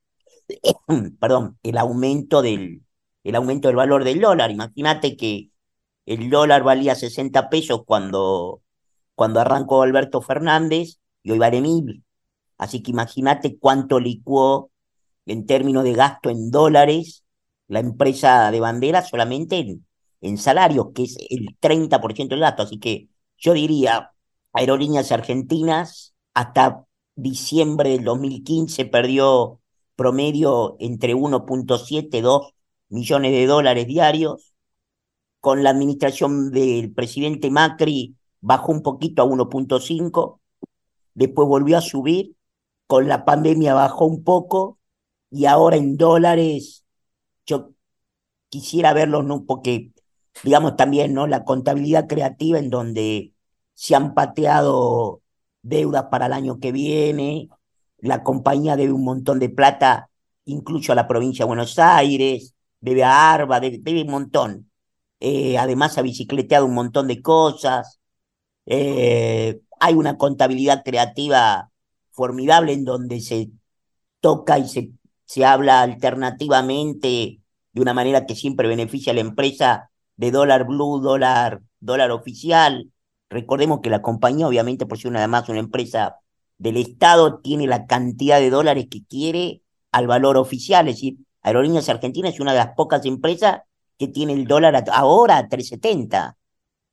perdón, 1.21 1.59
el 1.63 1.79
aumento 1.79 2.43
del, 2.43 2.85
el 3.25 3.35
aumento 3.35 3.69
del 3.69 3.77
valor 3.77 4.05
del 4.05 4.21
dólar. 4.21 4.51
Imagínate 4.53 5.17
que 5.17 5.51
el 6.07 6.31
dólar 6.31 6.63
valía 6.63 6.95
60 6.95 7.51
pesos 7.51 7.83
cuando, 7.85 8.63
cuando 9.15 9.41
arrancó 9.41 9.83
Alberto 9.83 10.23
Fernández 10.23 11.01
y 11.23 11.33
hoy 11.33 11.39
vale 11.39 11.61
mil. 11.61 12.05
Así 12.59 12.83
que 12.83 12.93
imagínate 12.93 13.59
cuánto 13.59 14.01
licuó 14.01 14.71
en 15.27 15.47
términos 15.47 15.85
de 15.85 15.95
gasto 15.95 16.31
en 16.31 16.51
dólares 16.51 17.25
la 17.69 17.81
empresa 17.81 18.51
de 18.51 18.61
bandera 18.61 19.03
solamente 19.03 19.59
en, 19.59 19.87
en 20.21 20.39
salarios, 20.39 20.89
que 20.95 21.05
es 21.05 21.17
el 21.31 21.57
30% 21.61 22.29
del 22.29 22.41
gasto. 22.41 22.63
Así 22.63 22.79
que 22.79 23.09
yo 23.39 23.55
diría, 23.55 24.13
Aerolíneas 24.53 25.13
Argentinas 25.13 26.15
hasta 26.35 26.85
diciembre 27.15 27.91
del 27.91 28.05
2015 28.05 28.85
perdió 28.87 29.61
promedio 29.97 30.77
entre 30.81 31.15
1.7 31.15 32.19
y 32.19 32.21
2 32.21 32.55
millones 32.89 33.33
de 33.33 33.47
dólares 33.47 33.87
diarios. 33.87 34.55
Con 35.41 35.63
la 35.63 35.71
administración 35.71 36.51
del 36.51 36.93
presidente 36.93 37.51
Macri 37.51 38.17
bajó 38.41 38.73
un 38.73 38.83
poquito 38.83 39.23
a 39.23 39.27
1.5, 39.27 40.41
después 41.15 41.49
volvió 41.49 41.79
a 41.79 41.81
subir, 41.81 42.37
con 42.87 43.09
la 43.09 43.25
pandemia 43.25 43.75
bajó 43.75 44.07
un 44.07 44.25
poco. 44.25 44.79
Y 45.31 45.47
ahora 45.47 45.77
en 45.77 45.97
dólares 45.97 46.85
yo 47.47 47.71
quisiera 48.49 48.93
verlo, 48.93 49.23
¿no? 49.23 49.45
porque 49.47 49.93
digamos 50.43 50.77
también 50.77 51.15
no 51.15 51.27
la 51.27 51.45
contabilidad 51.45 52.07
creativa 52.09 52.59
en 52.59 52.71
donde 52.71 53.33
se 53.81 53.95
han 53.97 54.13
pateado 54.13 55.23
deudas 55.63 56.05
para 56.11 56.27
el 56.27 56.35
año 56.35 56.61
que 56.61 56.71
viene, 56.71 57.49
la 57.97 58.23
compañía 58.23 58.77
debe 58.77 58.93
un 58.93 59.05
montón 59.05 59.39
de 59.39 59.49
plata, 59.49 60.11
incluso 60.45 60.93
a 60.93 60.95
la 60.95 61.09
provincia 61.09 61.45
de 61.45 61.49
Buenos 61.49 61.79
Aires, 61.79 62.55
debe 62.79 63.05
a 63.05 63.33
Arba, 63.33 63.59
debe 63.59 64.03
un 64.03 64.11
montón. 64.11 64.71
Eh, 65.19 65.57
además 65.57 65.97
ha 65.97 66.03
bicicleteado 66.03 66.67
un 66.67 66.75
montón 66.75 67.09
de 67.09 67.23
cosas, 67.23 68.01
eh, 68.67 69.63
hay 69.81 69.95
una 69.95 70.19
contabilidad 70.19 70.83
creativa 70.85 71.71
formidable 72.11 72.75
en 72.75 72.85
donde 72.85 73.23
se 73.23 73.49
toca 74.21 74.59
y 74.59 74.69
se, 74.69 74.91
se 75.25 75.47
habla 75.47 75.81
alternativamente 75.81 77.41
de 77.73 77.81
una 77.81 77.95
manera 77.95 78.27
que 78.27 78.35
siempre 78.37 78.69
beneficia 78.69 79.13
a 79.13 79.15
la 79.15 79.23
empresa 79.23 79.91
de 80.17 80.31
dólar 80.33 80.67
blue, 80.67 81.01
dólar, 81.01 81.63
dólar 81.81 82.11
oficial. 82.11 82.91
Recordemos 83.31 83.81
que 83.81 83.91
la 83.91 84.03
compañía, 84.03 84.49
obviamente, 84.49 84.87
por 84.87 84.99
ser 84.99 85.11
una, 85.11 85.21
además 85.21 85.49
una 85.49 85.61
empresa 85.61 86.17
del 86.59 86.77
Estado, 86.77 87.41
tiene 87.41 87.67
la 87.67 87.87
cantidad 87.87 88.41
de 88.41 88.51
dólares 88.51 88.89
que 88.91 89.05
quiere 89.07 89.63
al 89.93 90.07
valor 90.07 90.37
oficial. 90.37 90.89
Es 90.89 90.97
decir, 90.97 91.19
Aerolíneas 91.43 91.89
Argentinas 91.89 92.35
es 92.35 92.41
una 92.41 92.53
de 92.53 92.59
las 92.59 92.75
pocas 92.75 93.07
empresas 93.07 93.63
que 93.99 94.09
tiene 94.09 94.33
el 94.35 94.47
dólar 94.47 94.85
ahora 94.93 95.39
a 95.39 95.49
3.70, 95.49 96.37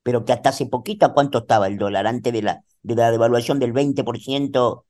pero 0.03 0.23
que 0.23 0.33
hasta 0.33 0.49
hace 0.49 0.67
poquito 0.67 1.05
a 1.05 1.13
cuánto 1.13 1.39
estaba 1.39 1.67
el 1.67 1.77
dólar, 1.77 2.07
antes 2.07 2.31
de 2.31 2.41
la, 2.41 2.63
de 2.83 2.95
la 2.95 3.11
devaluación 3.11 3.59
del 3.59 3.73
20% 3.73 4.83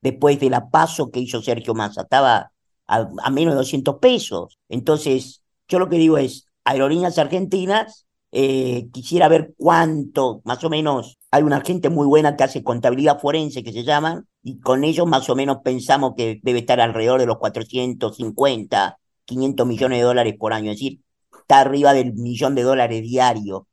después 0.00 0.40
de 0.40 0.50
la 0.50 0.70
paso 0.70 1.10
que 1.10 1.20
hizo 1.20 1.42
Sergio 1.42 1.74
Massa, 1.74 2.02
estaba 2.02 2.52
a, 2.86 3.30
menos 3.30 3.54
de 3.54 3.58
200 3.58 3.96
pesos. 3.96 4.58
Entonces, 4.68 5.42
yo 5.68 5.78
lo 5.78 5.88
que 5.88 5.96
digo 5.96 6.18
es, 6.18 6.46
aerolíneas 6.64 7.18
argentinas, 7.18 8.06
eh, 8.30 8.88
quisiera 8.92 9.28
ver 9.28 9.54
cuánto, 9.56 10.42
más 10.44 10.62
o 10.62 10.70
menos, 10.70 11.18
hay 11.30 11.42
una 11.42 11.60
gente 11.62 11.88
muy 11.88 12.06
buena 12.06 12.36
que 12.36 12.44
hace 12.44 12.62
contabilidad 12.62 13.20
forense, 13.20 13.62
que 13.62 13.72
se 13.72 13.84
llaman, 13.84 14.26
y 14.42 14.60
con 14.60 14.84
ellos 14.84 15.06
más 15.06 15.28
o 15.30 15.34
menos 15.34 15.58
pensamos 15.64 16.12
que 16.16 16.38
debe 16.42 16.60
estar 16.60 16.80
alrededor 16.80 17.20
de 17.20 17.26
los 17.26 17.38
450, 17.38 18.98
500 19.24 19.66
millones 19.66 19.98
de 19.98 20.04
dólares 20.04 20.34
por 20.38 20.52
año. 20.52 20.70
Es 20.70 20.78
decir, 20.78 21.00
está 21.40 21.60
arriba 21.60 21.94
del 21.94 22.12
millón 22.14 22.54
de 22.54 22.62
dólares 22.62 23.02
diario. 23.02 23.66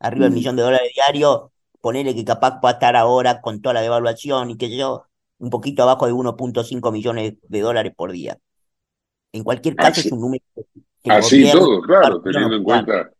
Arriba 0.00 0.24
del 0.24 0.32
mm. 0.32 0.34
millón 0.34 0.56
de 0.56 0.62
dólares 0.62 0.90
diario, 0.94 1.52
ponerle 1.80 2.14
que 2.14 2.24
capaz 2.24 2.60
pueda 2.60 2.74
estar 2.74 2.96
ahora 2.96 3.40
con 3.40 3.62
toda 3.62 3.74
la 3.74 3.82
devaluación 3.82 4.50
y 4.50 4.56
que 4.58 4.74
yo, 4.76 5.06
un 5.38 5.50
poquito 5.50 5.82
abajo 5.82 6.06
de 6.06 6.12
1.5 6.12 6.92
millones 6.92 7.34
de 7.42 7.60
dólares 7.60 7.92
por 7.96 8.12
día. 8.12 8.38
En 9.32 9.44
cualquier 9.44 9.76
caso, 9.76 10.00
es 10.00 10.12
un 10.12 10.20
número. 10.20 10.44
así 11.08 11.50
todo, 11.50 11.80
claro, 11.80 12.20
teniendo 12.20 12.56
en 12.56 12.62
cuenta 12.62 13.13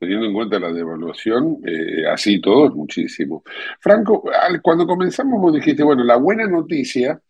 teniendo 0.00 0.26
en 0.26 0.32
cuenta 0.32 0.58
la 0.58 0.72
devaluación, 0.72 1.58
eh, 1.64 2.06
así 2.10 2.40
todo 2.40 2.66
es 2.68 2.72
muchísimo. 2.72 3.44
Franco, 3.80 4.24
cuando 4.62 4.86
comenzamos 4.86 5.38
vos 5.38 5.52
dijiste, 5.52 5.82
bueno, 5.82 6.02
la 6.04 6.16
buena 6.16 6.46
noticia 6.46 7.20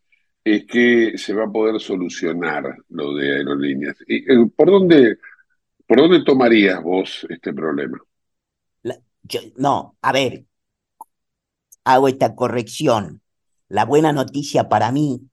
es 0.45 0.67
que 0.67 1.19
se 1.19 1.35
va 1.35 1.45
a 1.45 1.51
poder 1.51 1.81
solucionar 1.81 2.77
lo 2.91 3.15
de 3.15 3.39
aerolíneas. 3.39 3.97
¿Y, 4.07 4.19
eh, 4.19 4.47
¿por, 4.55 4.71
dónde, 4.71 5.19
¿Por 5.85 5.99
dónde 5.99 6.23
tomarías 6.23 6.81
vos 6.81 7.27
este 7.29 7.53
problema? 7.53 7.99
no, 9.57 9.97
a 10.01 10.13
ver, 10.13 10.45
hago 11.85 12.09
esta 12.09 12.35
corrección. 12.37 13.21
La 13.69 13.85
buena 13.85 14.13
noticia 14.13 14.69
para 14.69 14.93
mí, 14.93 15.29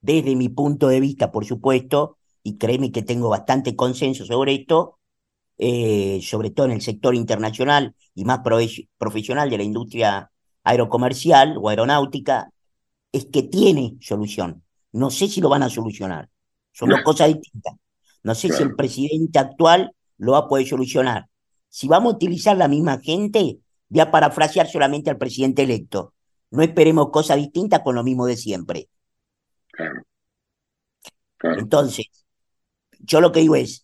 desde 0.00 0.36
mi 0.36 0.50
punto 0.50 0.88
de 0.88 1.00
vista, 1.00 1.32
por 1.32 1.46
supuesto, 1.46 2.18
y 2.42 2.58
créeme 2.58 2.92
que 2.92 3.02
tengo 3.02 3.30
bastante 3.30 3.74
consenso 3.74 4.24
sobre 4.24 4.54
esto, 4.54 4.98
eh, 5.58 6.20
sobre 6.22 6.50
todo 6.50 6.66
en 6.66 6.72
el 6.72 6.82
sector 6.82 7.14
internacional 7.14 7.94
y 8.14 8.24
más 8.24 8.40
profesional 8.98 9.50
de 9.50 9.58
la 9.58 9.62
industria 9.62 10.30
aerocomercial 10.64 11.56
o 11.60 11.68
aeronáutica, 11.68 12.50
es 13.12 13.26
que 13.26 13.42
tiene 13.42 13.96
solución. 14.00 14.64
No 14.92 15.10
sé 15.10 15.28
si 15.28 15.40
lo 15.40 15.48
van 15.48 15.62
a 15.62 15.70
solucionar. 15.70 16.28
Son 16.72 16.88
dos 16.88 17.02
cosas 17.02 17.28
distintas. 17.28 17.74
No 18.22 18.34
sé 18.34 18.48
si 18.48 18.62
el 18.62 18.74
presidente 18.74 19.38
actual 19.38 19.94
lo 20.18 20.32
va 20.32 20.38
a 20.38 20.48
poder 20.48 20.66
solucionar. 20.66 21.28
Si 21.68 21.86
vamos 21.88 22.12
a 22.12 22.16
utilizar 22.16 22.56
la 22.56 22.68
misma 22.68 22.98
gente, 23.00 23.58
voy 23.88 24.00
a 24.00 24.10
parafrasear 24.10 24.66
solamente 24.66 25.10
al 25.10 25.18
presidente 25.18 25.62
electo. 25.62 26.14
No 26.50 26.62
esperemos 26.62 27.10
cosas 27.10 27.36
distintas 27.36 27.80
con 27.80 27.94
lo 27.94 28.02
mismo 28.02 28.26
de 28.26 28.36
siempre. 28.36 28.88
Entonces, 31.42 32.06
yo 33.00 33.20
lo 33.20 33.32
que 33.32 33.40
digo 33.40 33.56
es, 33.56 33.83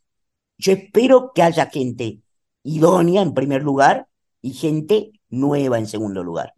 yo 0.60 0.72
espero 0.72 1.32
que 1.34 1.42
haya 1.42 1.66
gente 1.70 2.20
idónea 2.62 3.22
en 3.22 3.34
primer 3.34 3.62
lugar 3.62 4.08
y 4.42 4.52
gente 4.52 5.12
nueva 5.30 5.78
en 5.78 5.86
segundo 5.86 6.22
lugar. 6.22 6.54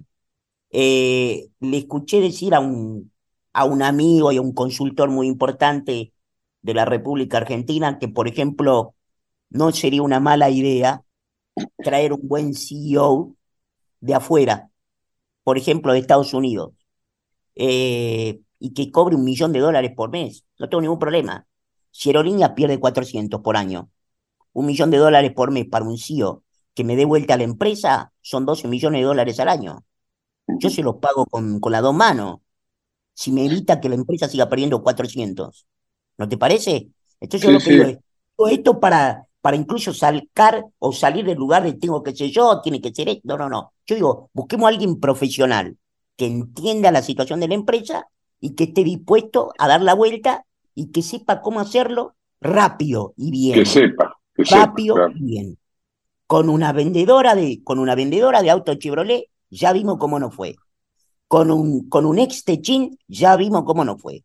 Eh, 0.71 1.51
le 1.61 1.79
escuché 1.79 2.21
decir 2.21 2.55
a 2.55 2.61
un, 2.61 3.13
a 3.53 3.65
un 3.65 3.83
amigo 3.83 4.33
y 4.33 4.39
a 4.39 4.43
un 4.43 4.55
consultor 4.55 5.09
muy 5.11 5.29
importante 5.29 6.13
de 6.63 6.75
la 6.75 6.85
República 6.85 7.39
Argentina 7.39 7.99
que, 7.99 8.09
por 8.09 8.29
ejemplo, 8.29 8.95
no 9.51 9.71
sería 9.73 10.03
una 10.03 10.21
mala 10.21 10.51
idea 10.51 11.05
traer 11.79 12.13
un 12.13 12.27
buen 12.27 12.55
CEO 12.55 13.37
de 14.01 14.15
afuera, 14.15 14.71
por 15.45 15.59
ejemplo, 15.59 15.93
de 15.93 16.01
Estados 16.01 16.35
Unidos, 16.35 16.73
eh, 17.55 18.41
y 18.59 18.75
que 18.75 18.91
cobre 18.91 19.17
un 19.17 19.25
millón 19.25 19.53
de 19.53 19.61
dólares 19.61 19.93
por 19.97 20.11
mes. 20.11 20.45
No 20.59 20.69
tengo 20.69 20.83
ningún 20.83 20.99
problema. 20.99 21.47
Si 21.93 22.09
Aerolínea 22.09 22.55
pierde 22.55 22.81
400 22.81 23.41
por 23.43 23.57
año, 23.57 23.91
un 24.53 24.67
millón 24.67 24.91
de 24.91 24.99
dólares 24.99 25.33
por 25.35 25.51
mes 25.53 25.67
para 25.67 25.85
un 25.85 25.99
CEO 25.99 26.43
que 26.75 26.85
me 26.85 26.97
dé 26.97 27.05
vuelta 27.05 27.35
a 27.35 27.37
la 27.37 27.45
empresa, 27.45 28.13
son 28.23 28.47
12 28.47 28.67
millones 28.67 29.03
de 29.03 29.07
dólares 29.07 29.39
al 29.41 29.49
año. 29.49 29.85
Yo 30.59 30.71
se 30.71 30.83
los 30.83 30.97
pago 30.97 31.27
con, 31.27 31.61
con 31.61 31.73
las 31.73 31.83
dos 31.83 31.95
manos. 31.95 32.41
Si 33.15 33.31
me 33.31 33.45
evita 33.45 33.81
que 33.81 33.89
la 33.89 33.95
empresa 33.95 34.29
siga 34.29 34.49
perdiendo 34.49 34.83
400. 34.83 35.67
¿No 36.19 36.29
te 36.29 36.39
parece? 36.39 36.89
Entonces 37.21 37.47
yo 37.47 37.53
lo 37.53 37.61
que 37.61 37.71
digo 37.71 37.85
es, 38.49 38.53
esto 38.59 38.81
para, 38.81 39.27
para 39.41 39.57
incluso 39.57 39.93
salcar 39.93 40.65
o 40.79 40.93
salir 40.93 41.25
del 41.27 41.39
lugar 41.39 41.63
de 41.63 41.75
tengo 41.75 42.03
que 42.03 42.17
ser 42.17 42.31
yo, 42.31 42.61
tiene 42.63 42.81
que 42.81 42.93
ser 42.95 43.09
esto. 43.09 43.23
No, 43.25 43.37
no, 43.37 43.49
no. 43.49 43.73
Yo 43.87 43.95
digo, 43.95 44.31
busquemos 44.33 44.67
a 44.67 44.69
alguien 44.71 44.99
profesional 44.99 45.77
que 46.17 46.27
entienda 46.27 46.91
la 46.91 47.03
situación 47.03 47.41
de 47.41 47.49
la 47.49 47.55
empresa 47.55 48.09
y 48.41 48.55
que 48.55 48.65
esté 48.65 48.83
dispuesto 48.83 49.53
a 49.59 49.69
dar 49.69 49.83
la 49.83 49.95
vuelta 49.95 50.45
y 50.75 50.91
que 50.91 51.03
sepa 51.03 51.41
cómo 51.41 51.61
hacerlo 51.61 52.17
rápido 52.41 53.15
y 53.17 53.31
bien. 53.31 53.55
Que 53.55 53.67
sepa, 53.67 54.17
que 54.35 54.45
rápido 54.45 55.09
y 55.15 55.23
bien. 55.23 55.59
Con 56.27 56.49
una 56.49 56.73
vendedora 56.73 57.35
de, 57.35 57.63
con 57.63 57.79
una 57.79 57.95
vendedora 57.95 58.43
de 58.43 58.51
auto 58.51 58.75
Chevrolet, 58.75 59.27
ya 59.51 59.73
vimos 59.73 59.99
cómo 59.99 60.19
no 60.19 60.31
fue. 60.31 60.57
Con 61.29 61.51
un, 61.51 61.89
con 61.89 62.07
un 62.07 62.19
ex 62.19 62.45
Techín, 62.45 62.99
ya 63.09 63.37
vimos 63.37 63.65
cómo 63.65 63.85
no 63.85 63.99
fue. 63.99 64.25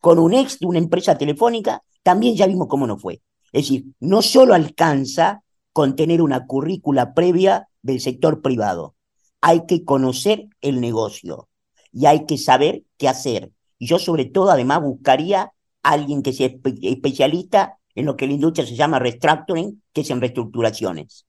Con 0.00 0.18
un 0.18 0.34
ex 0.34 0.58
de 0.58 0.66
una 0.66 0.78
empresa 0.78 1.16
telefónica, 1.16 1.82
también 2.02 2.36
ya 2.36 2.46
vimos 2.46 2.68
cómo 2.68 2.86
no 2.86 2.98
fue. 2.98 3.22
Es 3.52 3.62
decir, 3.64 3.86
no 4.00 4.22
solo 4.22 4.54
alcanza 4.54 5.42
con 5.72 5.96
tener 5.96 6.22
una 6.22 6.46
currícula 6.46 7.14
previa 7.14 7.68
del 7.82 8.00
sector 8.00 8.42
privado, 8.42 8.94
hay 9.40 9.66
que 9.66 9.84
conocer 9.84 10.48
el 10.60 10.80
negocio 10.80 11.48
y 11.92 12.06
hay 12.06 12.26
que 12.26 12.38
saber 12.38 12.84
qué 12.96 13.08
hacer. 13.08 13.52
Y 13.78 13.86
yo 13.86 13.98
sobre 13.98 14.24
todo 14.24 14.50
además 14.50 14.82
buscaría 14.82 15.52
alguien 15.92 16.22
que 16.22 16.32
sea 16.32 16.50
especialista 16.82 17.78
en 17.94 18.06
lo 18.06 18.16
que 18.16 18.26
la 18.26 18.34
industria 18.34 18.66
se 18.66 18.76
llama 18.76 18.98
restructuring, 18.98 19.82
que 19.92 20.02
es 20.02 20.10
en 20.10 20.20
reestructuraciones. 20.20 21.26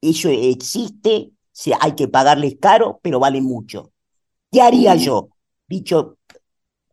Eso 0.00 0.28
existe, 0.28 1.30
hay 1.80 1.94
que 1.94 2.08
pagarles 2.08 2.56
caro, 2.60 3.00
pero 3.02 3.20
vale 3.20 3.40
mucho. 3.40 3.92
¿Qué 4.50 4.62
haría 4.62 4.94
yo? 4.96 5.28
Dicho, 5.68 6.16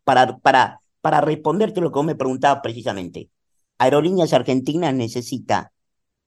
para, 0.04 0.38
para, 0.38 0.80
para 1.00 1.20
responderte 1.20 1.80
lo 1.80 1.90
que 1.90 1.98
vos 1.98 2.06
me 2.06 2.14
preguntabas 2.14 2.60
precisamente. 2.62 3.30
Aerolíneas 3.78 4.32
Argentinas 4.32 4.94
necesita, 4.94 5.72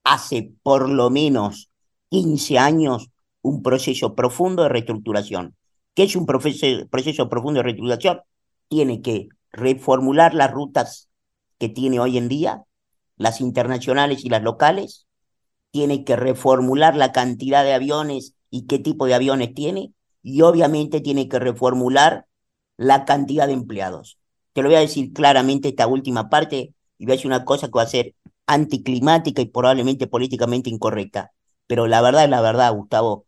hace 0.03 0.53
por 0.63 0.89
lo 0.89 1.09
menos 1.09 1.69
15 2.09 2.59
años, 2.59 3.09
un 3.41 3.61
proceso 3.63 4.15
profundo 4.15 4.63
de 4.63 4.69
reestructuración. 4.69 5.55
¿Qué 5.93 6.03
es 6.03 6.15
un 6.15 6.25
proceso, 6.25 6.87
proceso 6.89 7.29
profundo 7.29 7.59
de 7.59 7.63
reestructuración? 7.63 8.21
Tiene 8.67 9.01
que 9.01 9.29
reformular 9.51 10.33
las 10.33 10.51
rutas 10.51 11.09
que 11.57 11.69
tiene 11.69 11.99
hoy 11.99 12.17
en 12.17 12.27
día, 12.27 12.63
las 13.17 13.41
internacionales 13.41 14.25
y 14.25 14.29
las 14.29 14.43
locales, 14.43 15.07
tiene 15.71 16.03
que 16.03 16.15
reformular 16.15 16.95
la 16.95 17.11
cantidad 17.11 17.63
de 17.63 17.73
aviones 17.73 18.35
y 18.49 18.67
qué 18.67 18.79
tipo 18.79 19.05
de 19.05 19.13
aviones 19.13 19.53
tiene, 19.53 19.93
y 20.23 20.41
obviamente 20.41 21.01
tiene 21.01 21.27
que 21.27 21.39
reformular 21.39 22.27
la 22.77 23.05
cantidad 23.05 23.47
de 23.47 23.53
empleados. 23.53 24.17
Te 24.53 24.61
lo 24.61 24.69
voy 24.69 24.77
a 24.77 24.81
decir 24.81 25.13
claramente 25.13 25.69
esta 25.69 25.87
última 25.87 26.29
parte 26.29 26.73
y 26.97 27.05
voy 27.05 27.13
a 27.13 27.15
decir 27.15 27.27
una 27.27 27.45
cosa 27.45 27.67
que 27.67 27.77
va 27.77 27.83
a 27.83 27.87
ser 27.87 28.15
anticlimática 28.45 29.41
y 29.41 29.45
probablemente 29.45 30.07
políticamente 30.07 30.69
incorrecta. 30.69 31.31
Pero 31.67 31.87
la 31.87 32.01
verdad 32.01 32.25
es 32.25 32.29
la 32.29 32.41
verdad, 32.41 32.73
Gustavo. 32.73 33.25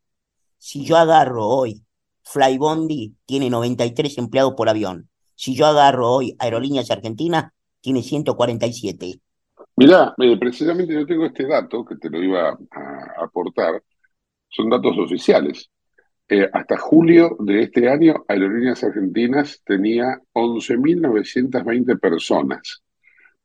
Si 0.58 0.86
yo 0.86 0.98
agarro 0.98 1.48
hoy, 1.48 1.86
Flybondi 2.24 3.16
tiene 3.26 3.50
93 3.50 4.18
empleados 4.18 4.54
por 4.56 4.70
avión. 4.70 5.10
Si 5.36 5.56
yo 5.56 5.66
agarro 5.66 6.12
hoy 6.12 6.36
Aerolíneas 6.40 6.92
Argentinas, 6.92 7.52
tiene 7.82 8.02
147. 8.02 9.20
Mirá, 9.76 10.14
eh, 10.18 10.38
precisamente 10.38 10.94
yo 10.94 11.06
tengo 11.06 11.26
este 11.26 11.48
dato 11.48 11.84
que 11.84 11.96
te 11.96 12.10
lo 12.10 12.22
iba 12.22 12.50
a 12.50 13.24
aportar. 13.24 13.82
Son 14.50 14.70
datos 14.70 14.98
oficiales. 14.98 15.70
Eh, 16.30 16.50
hasta 16.52 16.78
julio 16.78 17.36
de 17.40 17.64
este 17.64 17.90
año, 17.90 18.24
Aerolíneas 18.28 18.84
Argentinas 18.84 19.62
tenía 19.66 20.20
11.920 20.34 22.00
personas, 22.00 22.84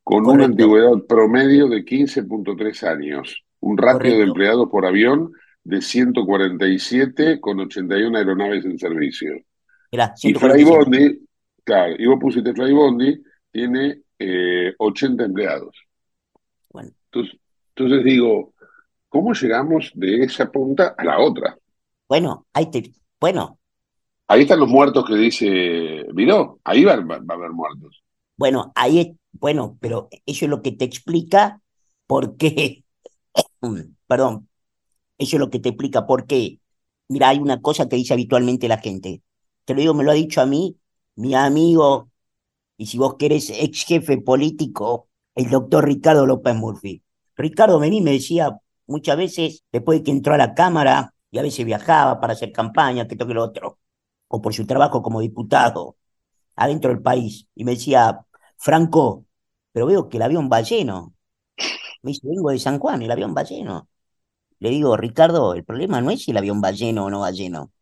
con 0.05 0.27
una 0.27 0.45
antigüedad 0.45 1.03
promedio 1.09 1.69
de 1.69 1.85
15.3 1.85 2.83
años, 2.85 3.45
un 3.61 3.77
ratio 3.77 4.17
de 4.17 4.23
empleados 4.23 4.69
por 4.71 4.87
avión 4.87 5.33
de 5.65 5.83
147 5.83 7.41
con 7.41 7.61
81 7.61 8.17
aeronaves 8.17 8.65
en 8.65 8.79
servicio. 8.79 9.35
y 10.23 10.35
Flybondi, 10.35 11.28
Claro, 11.69 11.97
y 11.99 12.07
vos 12.07 12.17
pusiste 12.19 12.55
Flybondi, 12.55 13.23
tiene 13.53 14.01
80 14.79 15.23
eh, 15.23 15.27
empleados. 15.27 15.77
Bueno. 16.71 16.93
Entonces, 17.13 18.05
digo, 18.05 18.55
¿cómo 19.11 19.35
llegamos 19.35 19.93
de 19.95 20.25
esa 20.25 20.51
punta 20.51 20.95
a 20.97 21.05
la 21.05 21.21
otra? 21.21 21.59
Bueno, 22.09 22.47
ahí 22.55 22.71
te, 22.71 22.91
bueno. 23.21 23.59
Ahí 24.29 24.43
están 24.43 24.61
los 24.61 24.71
muertos 24.71 25.05
que 25.07 25.15
dice 25.17 26.07
Miró, 26.15 26.59
ahí 26.65 26.85
va, 26.85 26.97
va, 26.97 27.17
a 27.17 27.35
haber 27.35 27.51
muertos. 27.51 28.03
Bueno, 28.39 28.73
ahí 28.75 29.01
es, 29.01 29.09
bueno, 29.33 29.77
pero 29.79 30.09
eso 30.25 30.47
es 30.47 30.51
lo 30.51 30.63
que 30.63 30.73
te 30.73 30.87
explica 30.87 31.61
por 32.07 32.39
qué, 32.39 32.83
perdón, 34.07 34.49
eso 35.19 35.37
es 35.37 35.41
lo 35.41 35.51
que 35.51 35.59
te 35.59 35.69
explica 35.69 36.07
por 36.07 36.27
qué. 36.27 36.61
Mira, 37.09 37.29
hay 37.29 37.41
una 37.41 37.61
cosa 37.61 37.91
que 37.91 37.97
dice 37.97 38.15
habitualmente 38.15 38.69
la 38.69 38.79
gente. 38.79 39.21
Te 39.67 39.75
lo 39.75 39.81
digo, 39.81 39.93
me 39.93 40.03
lo 40.03 40.13
ha 40.13 40.15
dicho 40.15 40.41
a 40.41 40.47
mí 40.47 40.78
mi 41.19 41.35
amigo, 41.35 42.11
y 42.77 42.87
si 42.87 42.99
vos 42.99 43.17
querés, 43.17 43.51
ex 43.51 43.85
jefe 43.85 44.19
político, 44.19 45.09
el 45.35 45.51
doctor 45.51 45.85
Ricardo 45.85 46.27
López 46.27 46.55
Murphy. 46.55 47.03
Ricardo 47.37 47.81
Mení 47.81 48.01
me 48.01 48.13
decía 48.13 48.59
muchas 48.87 49.17
veces, 49.17 49.65
después 49.73 49.99
de 49.99 50.05
que 50.05 50.11
entró 50.13 50.35
a 50.35 50.39
la 50.39 50.55
Cámara, 50.55 51.15
y 51.31 51.39
a 51.39 51.43
veces 51.43 51.65
viajaba 51.67 52.21
para 52.21 52.35
hacer 52.35 52.53
campaña, 52.53 53.09
que 53.09 53.17
toque 53.17 53.35
lo 53.35 53.43
otro, 53.45 53.79
o 54.29 54.41
por 54.41 54.55
su 54.55 54.67
trabajo 54.67 55.03
como 55.03 55.21
diputado 55.21 55.97
adentro 56.57 56.91
del 56.91 57.03
país. 57.03 57.49
Y 57.55 57.65
me 57.65 57.73
decía, 57.73 58.21
Franco, 58.57 59.27
pero 59.73 59.87
veo 59.87 60.09
que 60.09 60.19
el 60.19 60.23
avión 60.25 60.49
va 60.53 60.61
lleno. 60.63 61.15
Me 62.03 62.13
dice, 62.13 62.29
vengo 62.29 62.51
de 62.51 62.59
San 62.61 62.79
Juan, 62.79 63.03
el 63.03 63.11
avión 63.11 63.35
va 63.37 63.43
lleno. 63.43 63.89
Le 64.61 64.71
digo, 64.71 64.97
Ricardo, 64.97 65.55
el 65.55 65.65
problema 65.65 66.01
no 66.01 66.11
es 66.11 66.25
si 66.25 66.31
el 66.33 66.39
avión 66.39 66.63
va 66.65 66.71
lleno 66.73 67.07
o 67.07 67.11
no 67.11 67.21
va 67.21 67.31
lleno. 67.33 67.73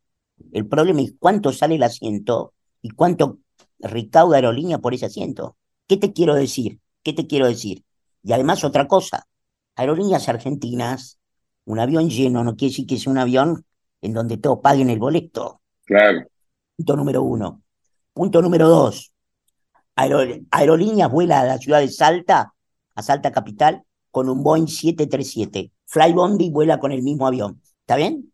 El 0.53 0.67
problema 0.67 1.01
es 1.01 1.13
cuánto 1.19 1.51
sale 1.53 1.75
el 1.75 1.83
asiento 1.83 2.53
y 2.81 2.89
cuánto 2.89 3.39
recauda 3.79 4.37
aerolínea 4.37 4.79
por 4.79 4.93
ese 4.93 5.05
asiento. 5.05 5.57
¿Qué 5.87 5.97
te 5.97 6.13
quiero 6.13 6.35
decir? 6.35 6.79
¿Qué 7.03 7.13
te 7.13 7.27
quiero 7.27 7.47
decir? 7.47 7.83
Y 8.23 8.33
además 8.33 8.63
otra 8.63 8.87
cosa, 8.87 9.27
aerolíneas 9.75 10.27
argentinas, 10.27 11.19
un 11.65 11.79
avión 11.79 12.09
lleno 12.09 12.43
no 12.43 12.55
quiere 12.55 12.71
decir 12.71 12.87
que 12.87 12.97
sea 12.97 13.11
un 13.11 13.17
avión 13.17 13.65
en 14.01 14.13
donde 14.13 14.37
todos 14.37 14.59
paguen 14.61 14.89
el 14.89 14.99
boleto. 14.99 15.61
Claro. 15.85 16.27
Punto 16.75 16.95
número 16.95 17.23
uno. 17.23 17.61
Punto 18.13 18.41
número 18.41 18.67
dos. 18.69 19.13
aerolíneas 19.95 21.11
vuela 21.11 21.41
a 21.41 21.45
la 21.45 21.57
ciudad 21.57 21.79
de 21.79 21.89
Salta, 21.89 22.53
a 22.95 23.03
Salta 23.03 23.31
Capital, 23.31 23.83
con 24.11 24.29
un 24.29 24.43
Boeing 24.43 24.67
737. 24.67 25.71
Flybondi 25.85 26.49
vuela 26.49 26.79
con 26.79 26.91
el 26.91 27.03
mismo 27.03 27.27
avión. 27.27 27.61
¿Está 27.81 27.95
bien? 27.95 28.33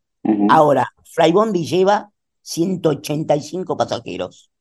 Ahora, 0.49 0.87
Flybondi 1.03 1.65
lleva 1.65 2.12
185 2.43 3.75
pasajeros. 3.75 4.51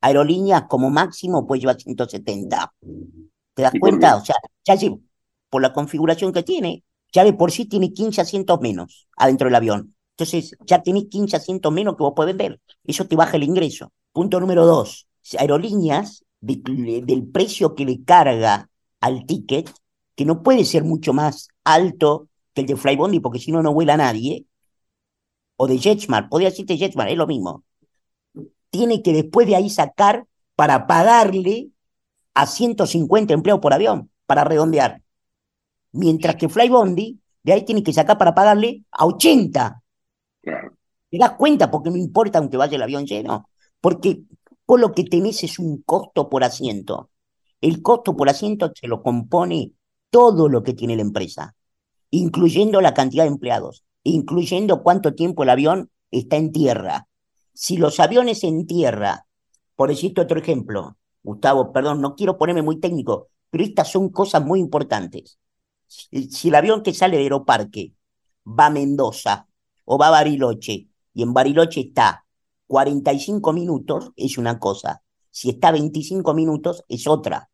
Aerolíneas 0.00 0.64
como 0.68 0.90
máximo 0.90 1.46
pues 1.46 1.60
lleva 1.60 1.74
170. 1.74 2.72
¿Te 3.54 3.62
das 3.62 3.72
cuenta? 3.78 4.16
O 4.16 4.24
sea, 4.24 4.36
ya 4.64 4.76
por 5.50 5.62
la 5.62 5.72
configuración 5.72 6.32
que 6.32 6.42
tiene, 6.42 6.84
ya 7.12 7.24
de 7.24 7.32
por 7.32 7.52
sí 7.52 7.66
tiene 7.66 7.92
15 7.92 8.20
asientos 8.20 8.60
menos 8.60 9.08
adentro 9.16 9.46
del 9.46 9.54
avión. 9.54 9.94
Entonces, 10.16 10.56
ya 10.66 10.82
tenés 10.82 11.06
15 11.10 11.36
asientos 11.36 11.72
menos 11.72 11.96
que 11.96 12.02
vos 12.02 12.12
podés 12.14 12.36
ver. 12.36 12.60
Eso 12.84 13.06
te 13.06 13.16
baja 13.16 13.36
el 13.36 13.42
ingreso. 13.42 13.92
Punto 14.12 14.40
número 14.40 14.64
dos. 14.66 15.08
Aerolíneas 15.38 16.24
del 16.40 17.28
precio 17.32 17.74
que 17.74 17.84
le 17.84 18.04
carga 18.04 18.68
al 19.00 19.26
ticket, 19.26 19.70
que 20.14 20.24
no 20.24 20.42
puede 20.42 20.64
ser 20.64 20.84
mucho 20.84 21.12
más 21.12 21.48
alto 21.64 22.28
que 22.52 22.60
el 22.62 22.66
de 22.68 22.76
Flybondi, 22.76 23.20
porque 23.20 23.38
si 23.38 23.50
no, 23.50 23.62
no 23.62 23.72
vuela 23.72 23.96
nadie, 23.96 24.46
o 25.56 25.66
de 25.66 25.78
JetSmart, 25.78 26.28
podría 26.28 26.50
decirte 26.50 26.76
JetSmart, 26.76 27.10
es 27.10 27.16
lo 27.16 27.26
mismo. 27.26 27.64
Tiene 28.70 29.02
que 29.02 29.12
después 29.12 29.46
de 29.46 29.56
ahí 29.56 29.70
sacar 29.70 30.26
para 30.56 30.86
pagarle 30.86 31.70
a 32.34 32.46
150 32.46 33.32
empleados 33.32 33.60
por 33.60 33.72
avión, 33.72 34.10
para 34.26 34.44
redondear. 34.44 35.02
Mientras 35.92 36.36
que 36.36 36.48
Flybondi, 36.48 37.20
de 37.42 37.52
ahí 37.52 37.64
tiene 37.64 37.82
que 37.82 37.92
sacar 37.92 38.18
para 38.18 38.34
pagarle 38.34 38.84
a 38.90 39.06
80. 39.06 39.82
¿Te 40.42 41.18
das 41.18 41.32
cuenta? 41.32 41.70
Porque 41.70 41.90
no 41.90 41.96
importa 41.96 42.38
aunque 42.38 42.56
vaya 42.56 42.76
el 42.76 42.82
avión 42.82 43.06
lleno. 43.06 43.48
Porque 43.80 44.22
por 44.66 44.80
lo 44.80 44.92
que 44.92 45.04
tenés 45.04 45.44
es 45.44 45.58
un 45.58 45.82
costo 45.82 46.28
por 46.28 46.42
asiento. 46.42 47.10
El 47.60 47.82
costo 47.82 48.16
por 48.16 48.28
asiento 48.28 48.72
se 48.74 48.88
lo 48.88 49.02
compone 49.02 49.72
todo 50.10 50.48
lo 50.48 50.62
que 50.62 50.74
tiene 50.74 50.96
la 50.96 51.02
empresa, 51.02 51.54
incluyendo 52.10 52.80
la 52.80 52.94
cantidad 52.94 53.24
de 53.24 53.30
empleados, 53.30 53.84
incluyendo 54.04 54.82
cuánto 54.82 55.14
tiempo 55.14 55.42
el 55.42 55.50
avión 55.50 55.90
está 56.10 56.36
en 56.36 56.52
tierra. 56.52 57.08
Si 57.52 57.76
los 57.76 58.00
aviones 58.00 58.44
en 58.44 58.66
tierra, 58.66 59.26
por 59.76 59.88
decirte 59.88 60.20
otro 60.20 60.38
ejemplo, 60.38 60.96
Gustavo, 61.22 61.72
perdón, 61.72 62.00
no 62.00 62.14
quiero 62.14 62.36
ponerme 62.36 62.62
muy 62.62 62.80
técnico, 62.80 63.28
pero 63.50 63.64
estas 63.64 63.90
son 63.90 64.10
cosas 64.10 64.44
muy 64.44 64.60
importantes. 64.60 65.38
Si, 65.86 66.48
el 66.48 66.54
avión 66.54 66.82
que 66.82 66.92
sale 66.92 67.16
de 67.16 67.22
Aeroparque 67.24 67.94
va 68.46 68.66
a 68.66 68.70
Mendoza 68.70 69.48
o 69.84 69.98
va 69.98 70.08
a 70.08 70.10
Bariloche 70.10 70.88
y 71.14 71.22
en 71.22 71.32
Bariloche 71.32 71.80
está 71.80 72.26
45 72.66 73.52
minutos, 73.52 74.12
es 74.16 74.38
una 74.38 74.58
cosa. 74.58 75.02
Si 75.30 75.50
está 75.50 75.70
25 75.70 76.34
minutos, 76.34 76.84
es 76.88 77.06
otra. 77.06 77.50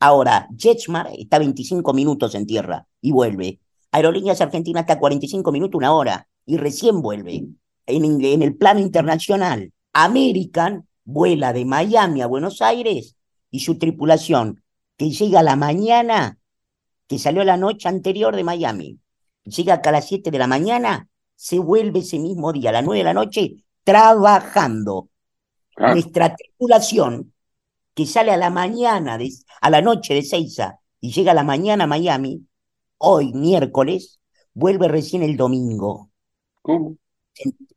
Ahora, 0.00 0.48
JetSmart 0.56 1.10
está 1.18 1.38
25 1.38 1.92
minutos 1.92 2.34
en 2.34 2.46
tierra 2.46 2.86
y 3.00 3.12
vuelve. 3.12 3.60
Aerolíneas 3.94 4.40
Argentinas 4.40 4.80
está 4.80 4.98
45 4.98 5.52
minutos, 5.52 5.78
una 5.78 5.94
hora, 5.94 6.26
y 6.44 6.56
recién 6.56 7.00
vuelve. 7.00 7.44
En, 7.86 8.24
en 8.24 8.42
el 8.42 8.56
plano 8.56 8.80
internacional, 8.80 9.72
American 9.92 10.88
vuela 11.04 11.52
de 11.52 11.64
Miami 11.64 12.20
a 12.20 12.26
Buenos 12.26 12.60
Aires 12.60 13.14
y 13.52 13.60
su 13.60 13.78
tripulación, 13.78 14.64
que 14.96 15.10
llega 15.10 15.38
a 15.38 15.42
la 15.44 15.54
mañana, 15.54 16.38
que 17.06 17.20
salió 17.20 17.44
la 17.44 17.56
noche 17.56 17.88
anterior 17.88 18.34
de 18.34 18.42
Miami, 18.42 18.98
llega 19.44 19.74
acá 19.74 19.90
a 19.90 19.92
las 19.92 20.08
7 20.08 20.32
de 20.32 20.38
la 20.38 20.48
mañana, 20.48 21.08
se 21.36 21.60
vuelve 21.60 22.00
ese 22.00 22.18
mismo 22.18 22.52
día, 22.52 22.70
a 22.70 22.72
las 22.72 22.84
9 22.84 22.98
de 22.98 23.04
la 23.04 23.14
noche, 23.14 23.64
trabajando. 23.84 25.08
Ah. 25.76 25.92
Nuestra 25.92 26.34
tripulación, 26.34 27.32
que 27.94 28.06
sale 28.06 28.32
a 28.32 28.36
la 28.36 28.50
mañana, 28.50 29.18
de, 29.18 29.30
a 29.60 29.70
la 29.70 29.82
noche 29.82 30.14
de 30.14 30.22
Seiza 30.22 30.80
y 31.00 31.12
llega 31.12 31.30
a 31.30 31.34
la 31.34 31.44
mañana 31.44 31.84
a 31.84 31.86
Miami, 31.86 32.44
hoy, 33.04 33.32
miércoles, 33.32 34.20
vuelve 34.52 34.88
recién 34.88 35.22
el 35.22 35.36
domingo. 35.36 36.10
¿Cómo? 36.62 36.96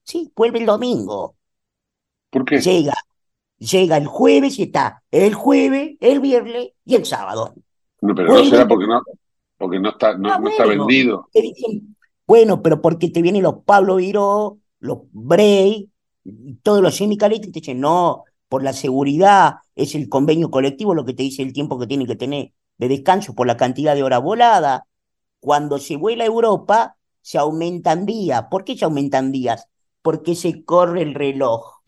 Sí, 0.04 0.32
vuelve 0.36 0.60
el 0.60 0.66
domingo. 0.66 1.36
¿Por 2.30 2.46
qué? 2.46 2.60
Llega, 2.60 2.94
llega 3.58 3.98
el 3.98 4.08
jueves 4.08 4.60
y 4.60 4.64
está 4.64 5.04
el 5.12 5.34
jueves, 5.34 5.98
el 6.00 6.20
viernes 6.20 6.70
y 6.86 6.96
el 6.96 7.06
sábado. 7.06 7.54
No, 8.02 8.14
pero 8.16 8.34
no 8.34 8.46
será 8.46 8.68
porque 8.68 8.88
no, 8.88 9.02
porque 9.58 9.80
no 9.80 9.90
está, 9.90 10.18
no, 10.18 10.30
ah, 10.30 10.42
está 10.50 10.66
vendido. 10.66 11.28
bueno, 12.26 12.62
pero 12.62 12.82
porque 12.82 13.10
te 13.10 13.22
vienen 13.22 13.44
los 13.44 13.64
Pablo 13.66 13.96
Viró, 13.96 14.60
los 14.80 15.00
Bray, 15.12 15.90
todos 16.62 16.82
los 16.82 16.96
sindicalistas 16.96 17.52
te 17.52 17.60
dicen, 17.60 17.80
no, 17.80 18.24
por 18.48 18.64
la 18.64 18.74
seguridad, 18.74 19.56
es 19.76 19.96
el 19.96 20.10
convenio 20.10 20.52
colectivo 20.52 20.94
lo 20.94 21.06
que 21.06 21.14
te 21.14 21.24
dice 21.24 21.42
el 21.42 21.54
tiempo 21.54 21.80
que 21.80 21.88
tiene 21.88 22.06
que 22.06 22.16
tener 22.16 22.52
de 22.78 22.88
descanso 22.88 23.34
por 23.34 23.48
la 23.48 23.58
cantidad 23.58 23.96
de 23.96 24.04
horas 24.04 24.22
volada. 24.22 24.86
Cuando 25.40 25.78
se 25.80 25.96
vuela 25.96 26.24
a 26.24 26.28
Europa, 26.28 26.98
se 27.22 27.38
aumentan 27.38 28.06
días. 28.06 28.46
¿Por 28.50 28.64
qué 28.64 28.78
se 28.78 28.86
aumentan 28.86 29.32
días? 29.32 29.68
Porque 30.02 30.36
se 30.36 30.64
corre 30.64 31.02
el 31.02 31.14
reloj 31.14 31.82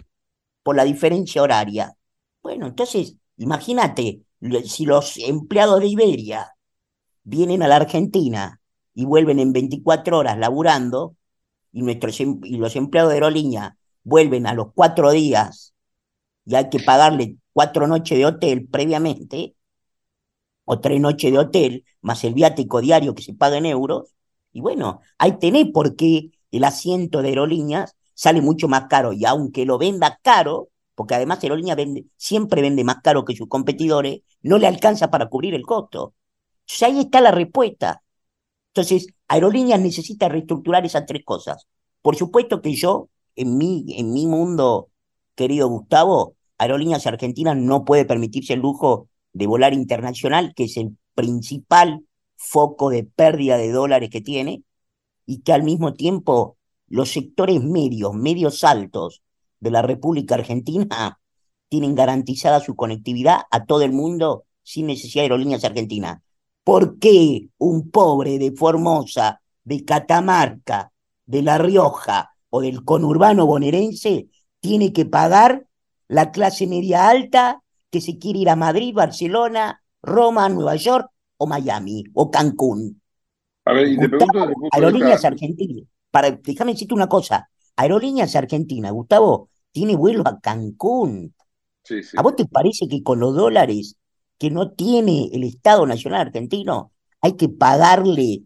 por 0.63 0.75
la 0.75 0.83
diferencia 0.83 1.41
horaria. 1.41 1.95
Bueno, 2.41 2.67
entonces, 2.67 3.15
imagínate, 3.37 4.23
si 4.65 4.85
los 4.85 5.17
empleados 5.17 5.79
de 5.79 5.87
Iberia 5.87 6.55
vienen 7.23 7.63
a 7.63 7.67
la 7.67 7.77
Argentina 7.77 8.61
y 8.93 9.05
vuelven 9.05 9.39
en 9.39 9.53
24 9.53 10.17
horas 10.17 10.37
laburando, 10.37 11.15
y, 11.71 11.81
nuestros, 11.81 12.19
em, 12.19 12.39
y 12.43 12.57
los 12.57 12.75
empleados 12.75 13.11
de 13.11 13.15
aerolínea 13.15 13.77
vuelven 14.03 14.47
a 14.47 14.53
los 14.53 14.73
cuatro 14.73 15.11
días 15.11 15.73
y 16.45 16.55
hay 16.55 16.69
que 16.69 16.79
pagarle 16.79 17.37
cuatro 17.53 17.87
noches 17.87 18.17
de 18.17 18.25
hotel 18.25 18.67
previamente, 18.67 19.55
o 20.71 20.79
tres 20.79 21.01
noches 21.01 21.31
de 21.31 21.39
hotel, 21.39 21.83
más 22.01 22.23
el 22.23 22.35
viático 22.35 22.79
diario 22.79 23.15
que 23.15 23.23
se 23.23 23.33
paga 23.33 23.57
en 23.57 23.65
euros, 23.65 24.13
y 24.53 24.61
bueno, 24.61 25.01
ahí 25.17 25.39
tenés 25.39 25.71
por 25.71 25.95
qué 25.95 26.29
el 26.51 26.63
asiento 26.63 27.23
de 27.23 27.29
aerolíneas 27.29 27.95
sale 28.13 28.39
mucho 28.39 28.67
más 28.67 28.85
caro, 28.87 29.11
y 29.11 29.25
aunque 29.25 29.65
lo 29.65 29.79
venda 29.79 30.19
caro, 30.21 30.69
porque 30.93 31.15
además 31.15 31.41
Aerolíneas 31.41 31.77
siempre 32.17 32.61
vende 32.61 32.83
más 32.83 32.97
caro 33.01 33.25
que 33.25 33.35
sus 33.35 33.47
competidores, 33.47 34.21
no 34.43 34.59
le 34.59 34.67
alcanza 34.67 35.09
para 35.09 35.27
cubrir 35.27 35.55
el 35.55 35.65
costo. 35.65 36.13
Entonces 36.67 36.83
ahí 36.83 36.99
está 36.99 37.21
la 37.21 37.31
respuesta. 37.31 38.03
Entonces, 38.67 39.07
Aerolíneas 39.27 39.79
necesita 39.79 40.29
reestructurar 40.29 40.85
esas 40.85 41.07
tres 41.07 41.23
cosas. 41.25 41.65
Por 42.03 42.15
supuesto 42.15 42.61
que 42.61 42.75
yo, 42.75 43.09
en 43.35 43.57
mi, 43.57 43.85
en 43.97 44.13
mi 44.13 44.27
mundo, 44.27 44.89
querido 45.33 45.67
Gustavo, 45.67 46.35
Aerolíneas 46.59 47.07
Argentinas 47.07 47.57
no 47.57 47.85
puede 47.85 48.05
permitirse 48.05 48.53
el 48.53 48.59
lujo 48.59 49.08
de 49.33 49.47
volar 49.47 49.73
internacional, 49.73 50.53
que 50.55 50.65
es 50.65 50.77
el 50.77 50.97
principal 51.15 52.05
foco 52.35 52.89
de 52.89 53.03
pérdida 53.03 53.57
de 53.57 53.71
dólares 53.71 54.09
que 54.09 54.21
tiene, 54.21 54.63
y 55.25 55.41
que 55.41 55.53
al 55.53 55.63
mismo 55.63 55.93
tiempo 55.93 56.57
los 56.87 57.11
sectores 57.11 57.61
medios, 57.63 58.13
medios 58.13 58.63
altos 58.63 59.21
de 59.59 59.71
la 59.71 59.81
República 59.81 60.35
Argentina 60.35 61.19
tienen 61.69 61.95
garantizada 61.95 62.59
su 62.59 62.75
conectividad 62.75 63.41
a 63.51 63.65
todo 63.65 63.83
el 63.83 63.91
mundo 63.91 64.45
sin 64.63 64.87
necesidad 64.87 65.21
de 65.21 65.25
aerolíneas 65.25 65.63
argentinas. 65.63 66.21
¿Por 66.63 66.99
qué 66.99 67.47
un 67.57 67.89
pobre 67.91 68.39
de 68.39 68.51
Formosa, 68.51 69.41
de 69.63 69.85
Catamarca, 69.85 70.91
de 71.25 71.43
La 71.43 71.57
Rioja 71.57 72.31
o 72.49 72.61
del 72.61 72.83
conurbano 72.83 73.45
bonaerense 73.45 74.29
tiene 74.59 74.93
que 74.93 75.05
pagar 75.05 75.67
la 76.07 76.31
clase 76.31 76.65
media 76.65 77.07
alta 77.07 77.61
que 77.89 78.01
se 78.01 78.17
quiere 78.17 78.39
ir 78.39 78.49
a 78.49 78.55
Madrid, 78.55 78.93
Barcelona, 78.93 79.81
Roma, 80.01 80.49
Nueva 80.49 80.75
York 80.75 81.09
o 81.37 81.47
Miami 81.47 82.03
o 82.13 82.29
Cancún. 82.29 83.01
A 83.65 83.73
ver, 83.73 83.87
y 83.87 83.97
te 83.97 84.09
pregunto 84.09 84.47
Aerolíneas 84.71 85.23
Argentinas. 85.25 85.87
Para, 86.11 86.31
déjame 86.31 86.73
decirte 86.73 86.93
una 86.93 87.07
cosa. 87.07 87.49
Aerolíneas 87.75 88.35
Argentinas, 88.35 88.91
Gustavo, 88.91 89.49
tiene 89.71 89.95
vuelo 89.95 90.23
a 90.25 90.39
Cancún. 90.39 91.33
¿A 92.15 92.21
vos 92.21 92.35
te 92.35 92.45
parece 92.45 92.87
que 92.87 93.03
con 93.03 93.19
los 93.19 93.35
dólares 93.35 93.97
que 94.37 94.49
no 94.49 94.71
tiene 94.71 95.29
el 95.33 95.43
Estado 95.43 95.85
Nacional 95.85 96.21
Argentino 96.27 96.91
hay 97.21 97.33
que 97.33 97.49
pagarle 97.49 98.43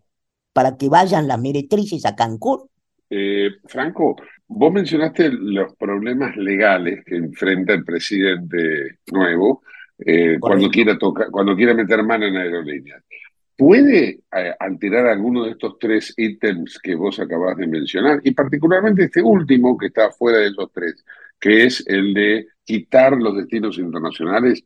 para 0.53 0.77
que 0.77 0.89
vayan 0.89 1.27
las 1.27 1.39
meretrices 1.39 2.05
a 2.05 2.15
Cancún? 2.15 2.69
Eh, 3.09 3.49
Franco, 3.65 4.15
vos 4.47 4.73
mencionaste 4.73 5.29
los 5.31 5.75
problemas 5.75 6.35
legales 6.37 7.03
que 7.05 7.15
enfrenta 7.15 7.73
el 7.73 7.83
presidente 7.83 8.99
nuevo 9.11 9.63
eh, 9.97 10.37
cuando 10.39 10.69
quiera 10.69 10.97
tocar, 10.97 11.29
cuando 11.31 11.55
quiera 11.55 11.73
meter 11.73 12.03
mano 12.03 12.25
en 12.25 12.37
aerolíneas. 12.37 13.03
¿Puede 13.55 14.21
eh, 14.35 14.53
alterar 14.59 15.07
alguno 15.07 15.45
de 15.45 15.51
estos 15.51 15.77
tres 15.79 16.13
ítems 16.17 16.79
que 16.79 16.95
vos 16.95 17.19
acabas 17.19 17.55
de 17.57 17.67
mencionar? 17.67 18.19
Y 18.23 18.31
particularmente 18.31 19.03
este 19.05 19.21
último 19.21 19.77
que 19.77 19.87
está 19.87 20.11
fuera 20.11 20.39
de 20.39 20.51
los 20.51 20.71
tres, 20.71 21.05
que 21.39 21.65
es 21.65 21.83
el 21.87 22.13
de 22.13 22.47
quitar 22.63 23.13
los 23.13 23.37
destinos 23.37 23.77
internacionales 23.77 24.63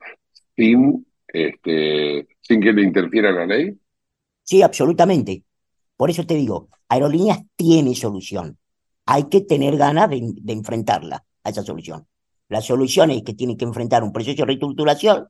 sin, 0.56 1.06
este, 1.28 2.28
sin 2.40 2.62
que 2.62 2.74
le 2.74 2.84
interfiera 2.84 3.32
la 3.32 3.46
ley. 3.46 3.78
Sí, 4.44 4.62
absolutamente. 4.62 5.44
Por 5.98 6.10
eso 6.10 6.26
te 6.26 6.36
digo, 6.36 6.70
Aerolíneas 6.88 7.40
tiene 7.56 7.94
solución. 7.94 8.58
Hay 9.08 9.24
que 9.30 9.42
tener 9.42 9.78
ganas 9.78 10.10
de, 10.10 10.36
enfrentarla, 10.54 11.26
a 11.44 11.50
esa 11.50 11.64
solución. 11.64 12.08
La 12.50 12.62
solución 12.62 13.10
es 13.10 13.24
que 13.24 13.34
tiene 13.34 13.58
que 13.58 13.66
enfrentar 13.66 14.04
un 14.04 14.14
proceso 14.14 14.38
de 14.38 14.46
reestructuración, 14.46 15.30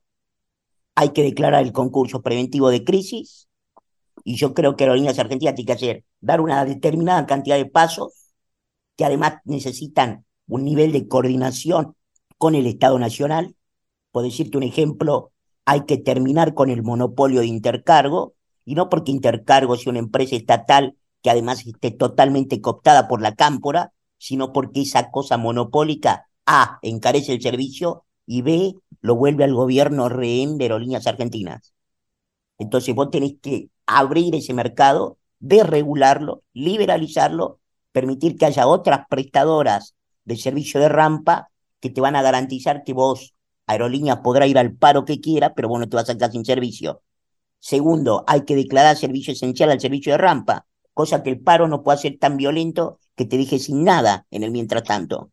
hay 0.95 1.09
que 1.09 1.23
declarar 1.23 1.63
el 1.63 1.71
concurso 1.71 2.21
preventivo 2.21 2.69
de 2.69 2.83
crisis, 2.83 3.47
y 4.25 4.35
yo 4.35 4.53
creo 4.53 4.75
que 4.75 4.83
Aerolíneas 4.83 5.19
Argentinas 5.19 5.55
tiene 5.55 5.67
que 5.67 5.73
hacer, 5.73 6.03
dar 6.19 6.41
una 6.41 6.65
determinada 6.65 7.25
cantidad 7.25 7.55
de 7.55 7.65
pasos 7.67 8.33
que 8.97 9.05
además 9.05 9.35
necesitan 9.45 10.25
un 10.47 10.65
nivel 10.65 10.91
de 10.91 11.07
coordinación 11.07 11.95
con 12.37 12.55
el 12.55 12.65
Estado 12.65 12.99
Nacional. 12.99 13.55
Por 14.11 14.23
decirte 14.23 14.57
un 14.57 14.63
ejemplo, 14.63 15.31
hay 15.65 15.85
que 15.85 15.97
terminar 15.97 16.55
con 16.55 16.69
el 16.69 16.83
monopolio 16.83 17.41
de 17.41 17.45
intercargo, 17.45 18.33
y 18.65 18.75
no 18.75 18.89
porque 18.89 19.11
Intercargo 19.11 19.77
sea 19.77 19.91
una 19.91 19.99
empresa 19.99 20.35
estatal 20.35 20.97
que 21.21 21.29
además 21.29 21.65
esté 21.65 21.91
totalmente 21.91 22.61
cooptada 22.61 23.07
por 23.07 23.21
la 23.21 23.35
cámpora, 23.35 23.93
sino 24.17 24.53
porque 24.53 24.81
esa 24.81 25.11
cosa 25.11 25.37
monopólica, 25.37 26.27
A, 26.45 26.79
encarece 26.81 27.33
el 27.33 27.41
servicio 27.41 28.05
y 28.25 28.41
B, 28.41 28.75
lo 29.01 29.15
vuelve 29.15 29.43
al 29.43 29.53
gobierno 29.53 30.09
rehén 30.09 30.57
de 30.57 30.65
aerolíneas 30.65 31.07
argentinas. 31.07 31.73
Entonces 32.57 32.95
vos 32.95 33.09
tenés 33.11 33.35
que 33.41 33.69
abrir 33.85 34.35
ese 34.35 34.53
mercado, 34.53 35.17
desregularlo, 35.39 36.43
liberalizarlo, 36.53 37.59
permitir 37.91 38.37
que 38.37 38.45
haya 38.45 38.67
otras 38.67 39.07
prestadoras 39.09 39.95
de 40.25 40.35
servicio 40.37 40.79
de 40.79 40.89
rampa 40.89 41.49
que 41.79 41.89
te 41.89 42.01
van 42.01 42.15
a 42.15 42.21
garantizar 42.21 42.83
que 42.83 42.93
vos, 42.93 43.33
aerolíneas, 43.65 44.19
podrá 44.19 44.45
ir 44.45 44.57
al 44.57 44.75
paro 44.75 45.05
que 45.05 45.19
quiera, 45.19 45.53
pero 45.53 45.69
vos 45.69 45.79
no 45.79 45.89
te 45.89 45.95
vas 45.95 46.09
a 46.09 46.15
quedar 46.15 46.31
sin 46.31 46.45
servicio. 46.45 47.01
Segundo, 47.59 48.23
hay 48.27 48.45
que 48.45 48.55
declarar 48.55 48.97
servicio 48.97 49.33
esencial 49.33 49.71
al 49.71 49.81
servicio 49.81 50.11
de 50.11 50.17
rampa, 50.19 50.66
cosa 50.97 51.21
que 51.21 51.29
el 51.29 51.39
paro 51.39 51.67
no 51.67 51.83
puede 51.83 51.99
ser 51.99 52.17
tan 52.17 52.37
violento 52.37 52.97
que 53.15 53.25
te 53.25 53.37
deje 53.37 53.59
sin 53.59 53.83
nada 53.83 54.25
en 54.31 54.41
el 54.41 54.49
mientras 54.49 54.81
tanto. 54.81 55.29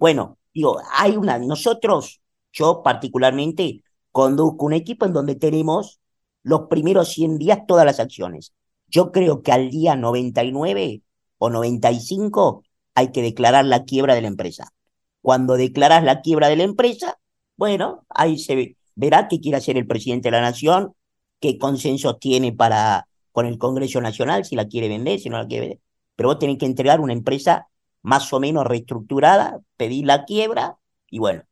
Bueno, 0.00 0.38
digo, 0.54 0.80
hay 0.94 1.14
una, 1.14 1.38
nosotros, 1.38 2.22
yo 2.54 2.82
particularmente, 2.82 3.82
conduzco 4.12 4.64
un 4.64 4.72
equipo 4.72 5.04
en 5.04 5.12
donde 5.12 5.34
tenemos 5.34 6.00
los 6.42 6.68
primeros 6.68 7.10
100 7.10 7.36
días 7.36 7.58
todas 7.68 7.84
las 7.84 8.00
acciones. 8.00 8.54
Yo 8.88 9.12
creo 9.12 9.42
que 9.42 9.52
al 9.52 9.68
día 9.68 9.94
99 9.94 11.02
o 11.36 11.50
95 11.50 12.64
hay 12.94 13.12
que 13.12 13.20
declarar 13.20 13.66
la 13.66 13.84
quiebra 13.84 14.14
de 14.14 14.22
la 14.22 14.28
empresa. 14.28 14.72
Cuando 15.20 15.58
declaras 15.58 16.02
la 16.02 16.22
quiebra 16.22 16.48
de 16.48 16.56
la 16.56 16.62
empresa, 16.62 17.18
bueno, 17.58 18.06
ahí 18.08 18.38
se 18.38 18.78
verá 18.94 19.28
qué 19.28 19.38
quiere 19.38 19.58
hacer 19.58 19.76
el 19.76 19.86
presidente 19.86 20.28
de 20.28 20.32
la 20.32 20.40
nación, 20.40 20.94
qué 21.40 21.58
consenso 21.58 22.16
tiene 22.16 22.54
para 22.54 23.06
con 23.32 23.46
el 23.46 23.58
Congreso 23.58 24.00
Nacional, 24.00 24.44
si 24.44 24.56
la 24.56 24.68
quiere 24.68 24.88
vender, 24.88 25.18
si 25.18 25.28
no 25.28 25.38
la 25.38 25.46
quiere 25.46 25.68
vender. 25.68 25.80
Pero 26.16 26.28
vos 26.28 26.38
tenés 26.38 26.58
que 26.58 26.66
entregar 26.66 27.00
una 27.00 27.12
empresa 27.12 27.68
más 28.02 28.32
o 28.32 28.40
menos 28.40 28.66
reestructurada, 28.66 29.60
pedir 29.76 30.06
la 30.06 30.24
quiebra 30.24 30.76
y 31.10 31.18
bueno, 31.18 31.42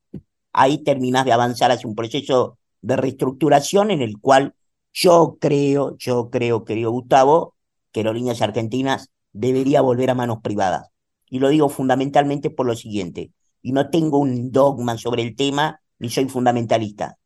ahí 0.52 0.78
terminás 0.78 1.24
de 1.24 1.32
avanzar 1.32 1.70
hacia 1.70 1.88
un 1.88 1.94
proceso 1.94 2.58
de 2.82 2.96
reestructuración 2.96 3.90
en 3.90 4.02
el 4.02 4.18
cual 4.18 4.54
yo 4.92 5.38
creo, 5.40 5.96
yo 5.98 6.30
creo, 6.30 6.64
querido 6.64 6.90
Gustavo, 6.90 7.54
que 7.92 8.00
Aerolíneas 8.00 8.42
Argentinas 8.42 9.10
debería 9.32 9.80
volver 9.80 10.10
a 10.10 10.14
manos 10.14 10.38
privadas. 10.42 10.88
Y 11.28 11.38
lo 11.38 11.48
digo 11.48 11.68
fundamentalmente 11.68 12.50
por 12.50 12.66
lo 12.66 12.74
siguiente, 12.74 13.32
y 13.62 13.72
no 13.72 13.90
tengo 13.90 14.18
un 14.18 14.50
dogma 14.50 14.98
sobre 14.98 15.22
el 15.22 15.36
tema, 15.36 15.80
ni 15.98 16.10
soy 16.10 16.28
fundamentalista. 16.28 17.18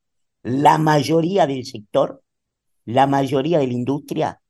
La 0.43 0.77
mayoría 0.77 1.47
del 1.47 1.65
sector 1.65 2.21
la 2.85 3.07
mayoría 3.07 3.59
de 3.59 3.67
la 3.67 3.73
industria 3.73 4.41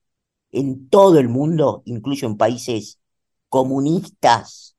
en 0.54 0.88
todo 0.88 1.18
el 1.18 1.28
mundo, 1.28 1.82
incluso 1.84 2.26
en 2.26 2.36
países 2.36 3.00
comunistas, 3.48 4.76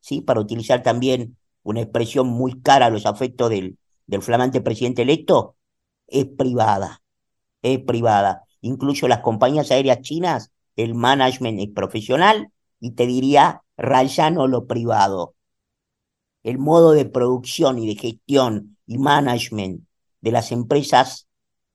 ¿sí? 0.00 0.20
para 0.20 0.40
utilizar 0.40 0.82
también 0.82 1.36
una 1.62 1.80
expresión 1.80 2.26
muy 2.26 2.60
cara 2.60 2.86
a 2.86 2.90
los 2.90 3.06
afectos 3.06 3.48
del, 3.48 3.78
del 4.06 4.20
flamante 4.20 4.60
presidente 4.60 5.02
electo, 5.02 5.54
es 6.08 6.26
privada, 6.26 7.02
es 7.62 7.78
privada. 7.84 8.42
Incluso 8.62 9.06
las 9.06 9.20
compañías 9.20 9.70
aéreas 9.70 10.00
chinas, 10.00 10.50
el 10.74 10.94
management 10.94 11.60
es 11.60 11.68
profesional 11.68 12.50
y 12.80 12.90
te 12.92 13.06
diría 13.06 13.62
rayano 13.76 14.48
lo 14.48 14.66
privado. 14.66 15.36
El 16.42 16.58
modo 16.58 16.90
de 16.92 17.04
producción 17.04 17.78
y 17.78 17.86
de 17.86 17.94
gestión 17.94 18.76
y 18.86 18.98
management 18.98 19.84
de 20.20 20.32
las 20.32 20.50
empresas 20.50 21.28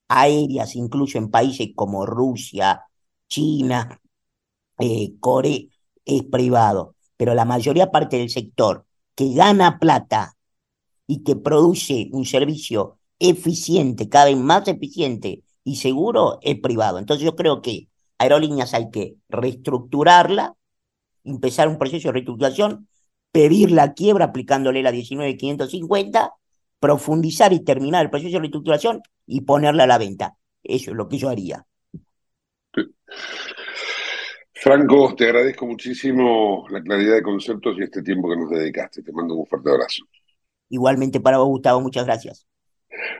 aéreas, 0.09 0.75
incluso 0.75 1.17
en 1.17 1.31
países 1.31 1.69
como 1.73 2.05
Rusia, 2.05 2.83
China, 3.27 3.99
eh, 4.79 5.13
Corea, 5.19 5.61
es 6.05 6.23
privado. 6.23 6.95
Pero 7.17 7.33
la 7.33 7.45
mayoría 7.45 7.91
parte 7.91 8.17
del 8.17 8.29
sector 8.29 8.85
que 9.15 9.33
gana 9.33 9.79
plata 9.79 10.35
y 11.07 11.23
que 11.23 11.35
produce 11.35 12.09
un 12.11 12.25
servicio 12.25 12.99
eficiente, 13.19 14.09
cada 14.09 14.25
vez 14.25 14.37
más 14.37 14.67
eficiente 14.67 15.43
y 15.63 15.77
seguro, 15.77 16.39
es 16.41 16.59
privado. 16.59 16.99
Entonces 16.99 17.25
yo 17.25 17.35
creo 17.35 17.61
que 17.61 17.89
aerolíneas 18.19 18.73
hay 18.73 18.91
que 18.91 19.15
reestructurarla, 19.29 20.55
empezar 21.23 21.67
un 21.67 21.77
proceso 21.77 22.09
de 22.09 22.13
reestructuración, 22.13 22.87
pedir 23.31 23.71
la 23.71 23.93
quiebra 23.93 24.25
aplicándole 24.25 24.83
la 24.83 24.91
19550 24.91 26.33
profundizar 26.79 27.53
y 27.53 27.59
terminar 27.61 28.05
el 28.05 28.09
proceso 28.09 28.33
de 28.33 28.39
reestructuración 28.39 29.01
y 29.25 29.41
ponerla 29.41 29.83
a 29.83 29.87
la 29.87 29.97
venta. 29.97 30.37
Eso 30.63 30.91
es 30.91 30.97
lo 30.97 31.07
que 31.07 31.17
yo 31.17 31.29
haría. 31.29 31.65
Franco, 34.53 35.13
te 35.15 35.25
agradezco 35.25 35.65
muchísimo 35.65 36.65
la 36.69 36.81
claridad 36.81 37.15
de 37.15 37.21
conceptos 37.21 37.77
y 37.77 37.83
este 37.83 38.01
tiempo 38.01 38.29
que 38.29 38.37
nos 38.37 38.49
dedicaste. 38.49 39.03
Te 39.03 39.11
mando 39.11 39.35
un 39.35 39.45
fuerte 39.45 39.69
abrazo. 39.69 40.03
Igualmente 40.69 41.19
para 41.19 41.37
vos, 41.37 41.47
Gustavo, 41.47 41.81
muchas 41.81 42.05
gracias. 42.05 42.47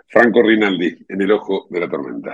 Franco 0.08 0.42
Rinaldi, 0.42 1.06
en 1.08 1.22
el 1.22 1.32
ojo 1.32 1.68
de 1.70 1.80
la 1.80 1.90
tormenta. 1.90 2.34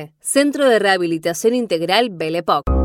Centro 0.19 0.67
de 0.67 0.79
Rehabilitación 0.79 1.53
Integral 1.53 2.09
Belepoc. 2.11 2.81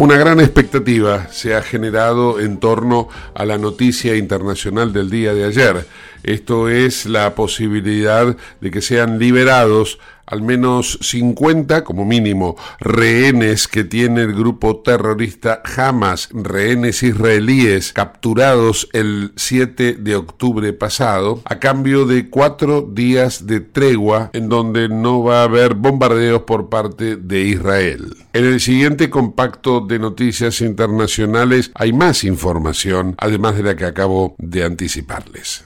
Una 0.00 0.16
gran 0.16 0.40
expectativa 0.40 1.28
se 1.30 1.54
ha 1.54 1.60
generado 1.60 2.40
en 2.40 2.58
torno 2.58 3.08
a 3.34 3.44
la 3.44 3.58
noticia 3.58 4.16
internacional 4.16 4.94
del 4.94 5.10
día 5.10 5.34
de 5.34 5.44
ayer. 5.44 5.86
Esto 6.22 6.70
es 6.70 7.04
la 7.04 7.34
posibilidad 7.34 8.34
de 8.62 8.70
que 8.70 8.80
sean 8.80 9.18
liberados 9.18 9.98
al 10.30 10.42
menos 10.42 10.98
50 11.02 11.84
como 11.84 12.04
mínimo 12.04 12.56
rehenes 12.78 13.68
que 13.68 13.84
tiene 13.84 14.22
el 14.22 14.34
grupo 14.34 14.80
terrorista 14.80 15.62
Hamas, 15.76 16.28
rehenes 16.32 17.02
israelíes 17.02 17.92
capturados 17.92 18.88
el 18.92 19.32
7 19.36 19.94
de 19.94 20.16
octubre 20.16 20.72
pasado, 20.72 21.42
a 21.44 21.58
cambio 21.58 22.06
de 22.06 22.30
cuatro 22.30 22.82
días 22.82 23.46
de 23.46 23.60
tregua 23.60 24.30
en 24.32 24.48
donde 24.48 24.88
no 24.88 25.22
va 25.22 25.40
a 25.40 25.44
haber 25.44 25.74
bombardeos 25.74 26.42
por 26.42 26.68
parte 26.68 27.16
de 27.16 27.42
Israel. 27.42 28.14
En 28.32 28.44
el 28.44 28.60
siguiente 28.60 29.10
compacto 29.10 29.80
de 29.80 29.98
noticias 29.98 30.60
internacionales 30.60 31.70
hay 31.74 31.92
más 31.92 32.24
información, 32.24 33.14
además 33.18 33.56
de 33.56 33.62
la 33.62 33.76
que 33.76 33.84
acabo 33.84 34.34
de 34.38 34.64
anticiparles. 34.64 35.64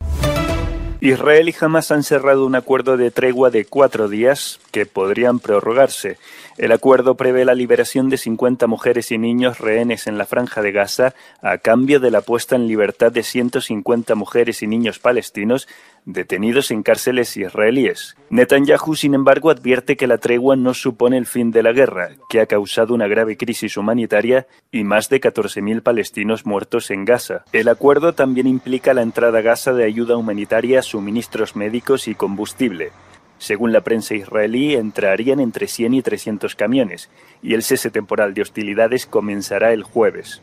Israel 1.05 1.51
y 1.51 1.55
Hamas 1.61 1.90
han 1.90 2.03
cerrado 2.03 2.47
un 2.47 2.55
acuerdo 2.55 2.97
de 2.97 3.11
tregua 3.11 3.51
de 3.51 3.67
cuatro 3.67 4.09
días 4.09 4.59
que 4.71 4.87
podrían 4.87 5.38
prorrogarse. 5.38 6.17
El 6.57 6.71
acuerdo 6.71 7.17
prevé 7.17 7.45
la 7.45 7.55
liberación 7.57 8.09
de 8.09 8.17
50 8.17 8.69
mujeres 8.69 9.11
y 9.11 9.19
niños 9.19 9.59
rehenes 9.59 10.07
en 10.07 10.19
la 10.19 10.25
franja 10.25 10.62
de 10.62 10.71
Gaza 10.71 11.12
a 11.43 11.59
cambio 11.59 11.99
de 11.99 12.12
la 12.12 12.21
puesta 12.21 12.55
en 12.55 12.69
libertad 12.69 13.11
de 13.11 13.25
150 13.25 14.14
mujeres 14.14 14.62
y 14.62 14.69
niños 14.69 15.01
palestinos 15.01 15.67
detenidos 16.05 16.71
en 16.71 16.85
cárceles 16.85 17.37
israelíes. 17.37 18.17
Netanyahu, 18.31 18.95
sin 18.95 19.14
embargo, 19.14 19.51
advierte 19.51 19.97
que 19.97 20.07
la 20.07 20.19
tregua 20.19 20.55
no 20.55 20.75
supone 20.75 21.17
el 21.17 21.27
fin 21.27 21.51
de 21.51 21.62
la 21.64 21.73
guerra, 21.73 22.11
que 22.29 22.40
ha 22.40 22.47
causado 22.47 22.95
una 22.95 23.09
grave 23.09 23.37
crisis 23.37 23.77
humanitaria 23.77 24.47
y 24.71 24.85
más 24.85 25.09
de 25.09 25.21
14.000 25.21 25.83
palestinos 25.83 26.47
muertos 26.47 26.90
en 26.93 27.05
Gaza. 27.05 27.45
El 27.53 27.69
acuerdo 27.69 28.12
también 28.12 28.47
implica 28.47 28.95
la 28.95 29.03
entrada 29.03 29.40
a 29.40 29.43
Gaza 29.43 29.73
de 29.73 29.85
ayuda 29.85 30.17
humanitaria, 30.17 30.83
suministros 30.83 31.57
médicos 31.57 32.07
y 32.07 32.14
combustible. 32.14 32.93
Según 33.38 33.73
la 33.73 33.83
prensa 33.83 34.14
israelí, 34.14 34.75
entrarían 34.75 35.40
entre 35.40 35.66
100 35.66 35.94
y 35.94 36.03
300 36.03 36.55
camiones, 36.55 37.11
y 37.42 37.55
el 37.55 37.62
cese 37.62 37.90
temporal 37.90 38.35
de 38.35 38.42
hostilidades 38.42 39.07
comenzará 39.07 39.73
el 39.73 39.83
jueves. 39.83 40.40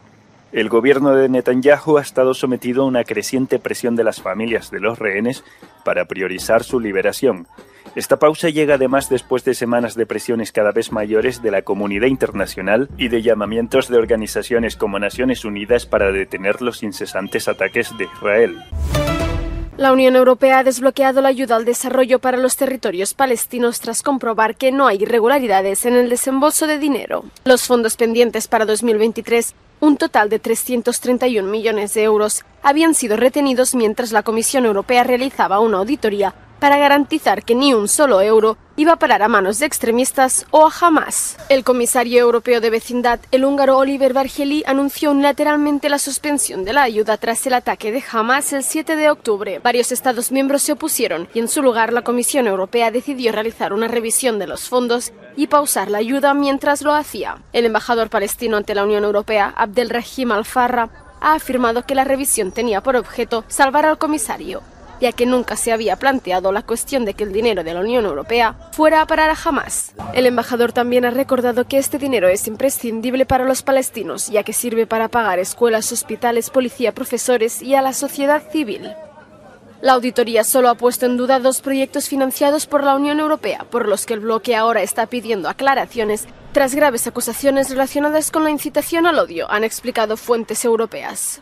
El 0.52 0.68
gobierno 0.68 1.16
de 1.16 1.30
Netanyahu 1.30 1.98
ha 1.98 2.02
estado 2.02 2.34
sometido 2.34 2.84
a 2.84 2.86
una 2.86 3.06
creciente 3.06 3.58
presión 3.58 3.96
de 3.96 4.04
las 4.04 4.22
familias 4.22 4.70
de 4.70 4.82
los 4.82 5.00
rehenes 5.00 5.46
para 5.86 6.06
priorizar 6.06 6.64
su 6.64 6.80
liberación. 6.82 7.48
Esta 7.96 8.20
pausa 8.20 8.50
llega 8.50 8.76
además 8.76 9.10
después 9.10 9.46
de 9.46 9.54
semanas 9.54 9.96
de 9.96 10.06
presiones 10.06 10.52
cada 10.52 10.72
vez 10.72 10.92
mayores 10.92 11.42
de 11.42 11.52
la 11.52 11.62
comunidad 11.62 12.08
internacional 12.08 12.90
y 12.98 13.08
de 13.08 13.22
llamamientos 13.22 13.88
de 13.88 13.98
organizaciones 13.98 14.76
como 14.76 15.00
Naciones 15.00 15.46
Unidas 15.46 15.86
para 15.86 16.12
detener 16.12 16.62
los 16.62 16.84
incesantes 16.84 17.48
ataques 17.48 17.98
de 17.98 18.06
Israel. 18.06 18.58
La 19.82 19.94
Unión 19.94 20.16
Europea 20.16 20.60
ha 20.60 20.64
desbloqueado 20.64 21.22
la 21.22 21.30
ayuda 21.30 21.56
al 21.56 21.66
desarrollo 21.66 22.20
para 22.20 22.38
los 22.38 22.56
territorios 22.56 23.16
palestinos 23.16 23.80
tras 23.80 24.04
comprobar 24.04 24.56
que 24.56 24.72
no 24.72 24.86
hay 24.86 25.02
irregularidades 25.02 25.88
en 25.88 25.96
el 25.96 26.08
desembolso 26.08 26.68
de 26.68 26.78
dinero. 26.78 27.24
Los 27.46 27.64
fondos 27.64 27.98
pendientes 27.98 28.48
para 28.48 28.68
2023 28.68 29.56
un 29.80 29.98
total 29.98 30.30
de 30.30 30.38
331 30.38 31.50
millones 31.50 31.96
de 31.96 32.04
euros 32.04 32.46
habían 32.62 32.94
sido 32.94 33.18
retenidos 33.18 33.74
mientras 33.74 34.12
la 34.12 34.22
Comisión 34.22 34.68
Europea 34.68 35.04
realizaba 35.04 35.60
una 35.60 35.80
auditoría 35.80 36.36
para 36.62 36.78
garantizar 36.78 37.44
que 37.44 37.56
ni 37.56 37.74
un 37.74 37.88
solo 37.88 38.22
euro 38.22 38.56
iba 38.76 38.94
a 38.94 39.00
parar 39.00 39.24
a 39.24 39.28
manos 39.28 39.58
de 39.58 39.66
extremistas 39.66 40.46
o 40.52 40.68
a 40.68 40.72
Hamas. 40.72 41.36
El 41.50 41.64
comisario 41.64 42.20
europeo 42.20 42.62
de 42.62 42.70
vecindad, 42.70 43.20
el 43.32 43.46
húngaro 43.46 43.80
Oliver 43.80 44.14
Bargeli, 44.14 44.64
anunció 44.68 45.10
unilateralmente 45.10 45.90
la 45.90 45.98
suspensión 45.98 46.64
de 46.64 46.74
la 46.74 46.84
ayuda 46.84 47.18
tras 47.18 47.48
el 47.48 47.56
ataque 47.56 47.92
de 47.92 48.04
Hamas 48.12 48.54
el 48.54 48.64
7 48.64 48.96
de 48.96 49.10
octubre. 49.10 49.58
Varios 49.58 49.92
Estados 49.92 50.32
miembros 50.32 50.62
se 50.62 50.74
opusieron 50.74 51.28
y 51.34 51.40
en 51.40 51.48
su 51.48 51.64
lugar 51.64 51.94
la 51.94 52.04
Comisión 52.04 52.46
Europea 52.46 52.92
decidió 52.92 53.32
realizar 53.32 53.74
una 53.74 53.88
revisión 53.88 54.38
de 54.38 54.46
los 54.46 54.70
fondos 54.70 55.14
y 55.36 55.48
pausar 55.48 55.90
la 55.90 55.98
ayuda 55.98 56.36
mientras 56.36 56.84
lo 56.84 56.94
hacía. 56.94 57.40
El 57.54 57.66
embajador 57.66 58.12
palestino 58.12 58.58
ante 58.58 58.76
la 58.76 58.84
Unión 58.84 59.04
Europea, 59.04 59.52
Abdelrahim 59.58 60.32
Al-Farra, 60.32 60.90
ha 61.22 61.34
afirmado 61.34 61.88
que 61.88 61.96
la 61.96 62.04
revisión 62.04 62.52
tenía 62.52 62.82
por 62.82 62.96
objeto 62.96 63.46
salvar 63.48 63.88
al 63.88 63.98
comisario 63.98 64.62
ya 65.02 65.12
que 65.12 65.26
nunca 65.26 65.58
se 65.58 65.74
había 65.74 65.98
planteado 65.98 66.52
la 66.52 66.62
cuestión 66.62 67.04
de 67.04 67.16
que 67.16 67.24
el 67.24 67.34
dinero 67.34 67.64
de 67.64 67.74
la 67.74 67.82
Unión 67.82 68.06
Europea 68.06 68.56
fuera 68.72 69.02
a 69.02 69.08
parar 69.08 69.30
a 69.32 69.38
Hamas. 69.44 69.94
El 70.14 70.28
embajador 70.28 70.72
también 70.72 71.04
ha 71.04 71.12
recordado 71.12 71.66
que 71.66 71.80
este 71.80 71.98
dinero 71.98 72.30
es 72.30 72.48
imprescindible 72.48 73.26
para 73.26 73.44
los 73.44 73.64
palestinos, 73.64 74.30
ya 74.30 74.44
que 74.44 74.54
sirve 74.54 74.88
para 74.88 75.10
pagar 75.10 75.40
escuelas, 75.40 75.92
hospitales, 75.92 76.50
policía, 76.50 76.94
profesores 76.94 77.62
y 77.62 77.76
a 77.76 77.82
la 77.82 77.94
sociedad 77.94 78.44
civil. 78.52 78.92
La 79.82 79.94
auditoría 79.94 80.44
solo 80.44 80.70
ha 80.70 80.76
puesto 80.76 81.08
en 81.08 81.18
duda 81.18 81.40
dos 81.40 81.62
proyectos 81.62 82.08
financiados 82.08 82.68
por 82.68 82.84
la 82.84 82.96
Unión 82.96 83.20
Europea, 83.20 83.66
por 83.72 83.88
los 83.88 84.06
que 84.06 84.14
el 84.14 84.20
bloque 84.20 84.56
ahora 84.56 84.84
está 84.84 85.08
pidiendo 85.08 85.50
aclaraciones 85.50 86.28
tras 86.52 86.76
graves 86.76 87.08
acusaciones 87.08 87.70
relacionadas 87.70 88.30
con 88.30 88.44
la 88.44 88.52
incitación 88.52 89.08
al 89.08 89.18
odio, 89.18 89.50
han 89.50 89.64
explicado 89.64 90.18
fuentes 90.18 90.66
europeas. 90.66 91.42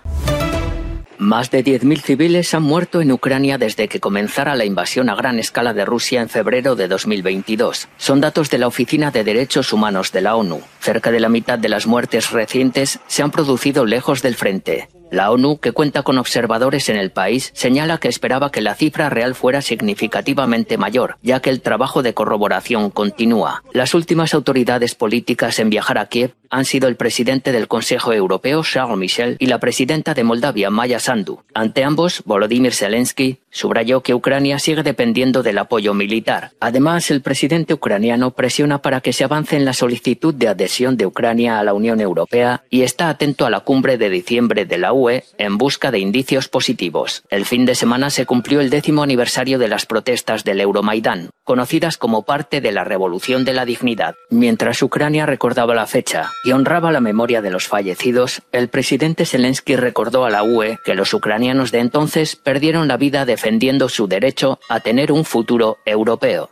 Más 1.20 1.52
de 1.52 1.66
10.000 1.66 2.00
civiles 2.02 2.54
han 2.54 2.64
muerto 2.64 3.02
en 3.02 3.12
Ucrania 3.12 3.58
desde 3.58 3.90
que 3.90 4.00
comenzara 4.00 4.56
la 4.56 4.64
invasión 4.64 5.10
a 5.10 5.16
gran 5.16 5.38
escala 5.38 5.74
de 5.74 5.84
Rusia 5.84 6.22
en 6.22 6.30
febrero 6.30 6.78
de 6.78 6.88
2022. 6.88 7.90
Son 7.98 8.22
datos 8.22 8.50
de 8.50 8.58
la 8.58 8.68
Oficina 8.68 9.12
de 9.12 9.26
Derechos 9.26 9.74
Humanos 9.74 10.14
de 10.14 10.22
la 10.22 10.38
ONU. 10.38 10.62
Cerca 10.80 11.12
de 11.12 11.20
la 11.20 11.28
mitad 11.28 11.60
de 11.60 11.68
las 11.68 11.88
muertes 11.88 12.32
recientes 12.32 13.02
se 13.08 13.22
han 13.22 13.32
producido 13.32 13.86
lejos 13.86 14.22
del 14.22 14.36
frente. 14.36 14.88
La 15.12 15.30
ONU, 15.32 15.60
que 15.60 15.74
cuenta 15.74 16.04
con 16.04 16.18
observadores 16.20 16.88
en 16.88 16.96
el 16.96 17.12
país, 17.12 17.52
señala 17.54 17.98
que 17.98 18.08
esperaba 18.08 18.50
que 18.50 18.62
la 18.62 18.76
cifra 18.76 19.10
real 19.10 19.36
fuera 19.36 19.62
significativamente 19.62 20.78
mayor, 20.78 21.18
ya 21.22 21.42
que 21.42 21.50
el 21.50 21.60
trabajo 21.60 22.02
de 22.02 22.14
corroboración 22.14 22.92
continúa. 22.92 23.62
Las 23.74 23.94
últimas 23.94 24.34
autoridades 24.34 24.96
políticas 24.96 25.60
en 25.60 25.70
viajar 25.70 25.98
a 25.98 26.06
Kiev 26.06 26.39
han 26.50 26.66
sido 26.66 26.88
el 26.88 26.96
presidente 26.96 27.52
del 27.52 27.68
Consejo 27.68 28.14
Europeo, 28.14 28.64
Charles 28.64 28.98
Michel, 28.98 29.36
y 29.40 29.46
la 29.46 29.60
presidenta 29.60 30.14
de 30.14 30.24
Moldavia, 30.24 30.70
Maya 30.70 31.00
Sandu. 31.00 31.42
Ante 31.54 31.84
ambos, 31.84 32.24
Volodymyr 32.26 32.74
Zelensky 32.74 33.40
subrayó 33.52 34.02
que 34.02 34.14
Ucrania 34.14 34.60
sigue 34.60 34.84
dependiendo 34.84 35.44
del 35.44 35.58
apoyo 35.58 35.94
militar. 35.94 36.52
Además, 36.60 37.12
el 37.12 37.22
presidente 37.22 37.74
ucraniano 37.74 38.32
presiona 38.32 38.82
para 38.82 39.02
que 39.02 39.14
se 39.14 39.24
avance 39.24 39.56
en 39.56 39.66
la 39.66 39.74
solicitud 39.74 40.34
de 40.34 40.48
adhesión 40.48 40.98
de 40.98 41.06
Ucrania 41.06 41.60
a 41.60 41.64
la 41.64 41.74
Unión 41.74 42.02
Europea 42.02 42.64
y 42.70 42.82
está 42.82 43.10
atento 43.10 43.46
a 43.46 43.50
la 43.50 43.62
cumbre 43.62 43.98
de 43.98 44.10
diciembre 44.10 44.66
de 44.66 44.78
la 44.78 44.94
UE 44.94 45.24
en 45.38 45.58
busca 45.58 45.92
de 45.92 46.00
indicios 46.00 46.48
positivos. 46.48 47.24
El 47.30 47.46
fin 47.46 47.66
de 47.66 47.76
semana 47.76 48.10
se 48.10 48.26
cumplió 48.26 48.62
el 48.62 48.70
décimo 48.70 49.04
aniversario 49.04 49.60
de 49.60 49.68
las 49.68 49.86
protestas 49.86 50.44
del 50.44 50.62
Euromaidán, 50.62 51.30
conocidas 51.44 51.98
como 51.98 52.24
parte 52.24 52.62
de 52.62 52.72
la 52.72 52.84
Revolución 52.84 53.46
de 53.46 53.54
la 53.54 53.66
Dignidad. 53.66 54.16
Mientras 54.30 54.82
Ucrania 54.82 55.26
recordaba 55.26 55.74
la 55.76 55.88
fecha 55.88 56.30
y 56.44 56.52
honraba 56.52 56.92
la 56.92 57.02
memoria 57.02 57.42
de 57.42 57.52
los 57.52 57.68
fallecidos, 57.68 58.42
el 58.52 58.70
presidente 58.70 59.26
Zelensky 59.26 59.76
recordó 59.76 60.26
a 60.26 60.30
la 60.30 60.44
UE 60.44 60.80
que 60.86 60.96
los 60.96 61.14
ucranianos 61.14 61.72
de 61.72 61.80
entonces 61.80 62.36
perdieron 62.36 62.88
la 62.88 62.98
vida 62.98 63.26
defendiendo 63.26 63.90
su 63.90 64.08
derecho 64.08 64.60
a 64.70 64.80
tener 64.80 65.12
un 65.12 65.26
futuro 65.26 65.78
europeo. 65.86 66.50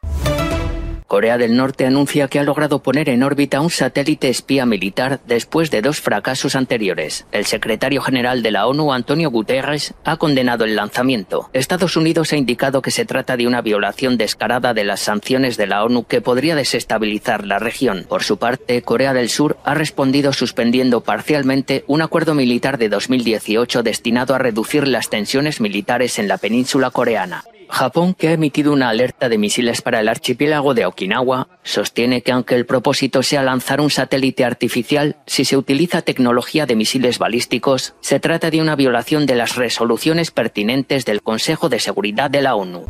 Corea 1.07 1.37
del 1.37 1.55
Norte 1.55 1.85
anuncia 1.85 2.27
que 2.27 2.37
ha 2.37 2.43
logrado 2.43 2.83
poner 2.83 3.07
en 3.07 3.23
órbita 3.23 3.61
un 3.61 3.69
satélite 3.69 4.27
espía 4.27 4.65
militar 4.65 5.21
después 5.25 5.71
de 5.71 5.81
dos 5.81 6.01
fracasos 6.01 6.53
anteriores. 6.53 7.25
El 7.31 7.45
secretario 7.45 8.01
general 8.01 8.43
de 8.43 8.51
la 8.51 8.67
ONU, 8.67 8.91
Antonio 8.91 9.31
Guterres, 9.31 9.93
ha 10.03 10.17
condenado 10.17 10.65
el 10.65 10.75
lanzamiento. 10.75 11.49
Estados 11.53 11.95
Unidos 11.95 12.33
ha 12.33 12.37
indicado 12.37 12.81
que 12.81 12.91
se 12.91 13.05
trata 13.05 13.37
de 13.37 13.47
una 13.47 13.61
violación 13.61 14.17
descarada 14.17 14.73
de 14.73 14.83
las 14.83 14.99
sanciones 14.99 15.55
de 15.55 15.67
la 15.67 15.85
ONU 15.85 16.03
que 16.03 16.19
podría 16.19 16.55
desestabilizar 16.55 17.45
la 17.45 17.57
región. 17.57 18.05
Por 18.09 18.23
su 18.23 18.37
parte, 18.37 18.81
Corea 18.81 19.13
del 19.13 19.29
Sur 19.29 19.57
ha 19.63 19.75
respondido 19.75 20.33
suspendiendo 20.33 21.01
parcialmente 21.01 21.85
un 21.87 22.01
acuerdo 22.01 22.33
militar 22.33 22.77
de 22.77 22.89
2018 22.89 23.81
destinado 23.81 24.35
a 24.35 24.39
reducir 24.39 24.85
las 24.85 25.09
tensiones 25.09 25.61
militares 25.61 26.19
en 26.19 26.27
la 26.27 26.37
península 26.37 26.91
coreana. 26.91 27.45
Japón, 27.69 28.13
que 28.13 28.29
ha 28.29 28.33
emitido 28.33 28.73
una 28.73 28.89
alerta 28.89 29.29
de 29.29 29.37
misiles 29.37 29.81
para 29.81 29.99
el 29.99 30.07
archipiélago 30.07 30.73
de 30.73 30.85
Okinawa, 30.85 31.47
sostiene 31.63 32.21
que 32.21 32.31
aunque 32.31 32.55
el 32.55 32.65
propósito 32.65 33.23
sea 33.23 33.43
lanzar 33.43 33.81
un 33.81 33.89
satélite 33.89 34.45
artificial, 34.45 35.17
si 35.25 35.45
se 35.45 35.57
utiliza 35.57 36.01
tecnología 36.01 36.65
de 36.65 36.75
misiles 36.75 37.19
balísticos, 37.19 37.95
se 38.01 38.19
trata 38.19 38.49
de 38.49 38.61
una 38.61 38.75
violación 38.75 39.25
de 39.25 39.35
las 39.35 39.55
resoluciones 39.55 40.31
pertinentes 40.31 41.05
del 41.05 41.21
Consejo 41.21 41.69
de 41.69 41.79
Seguridad 41.79 42.29
de 42.29 42.41
la 42.41 42.55
ONU. 42.55 42.85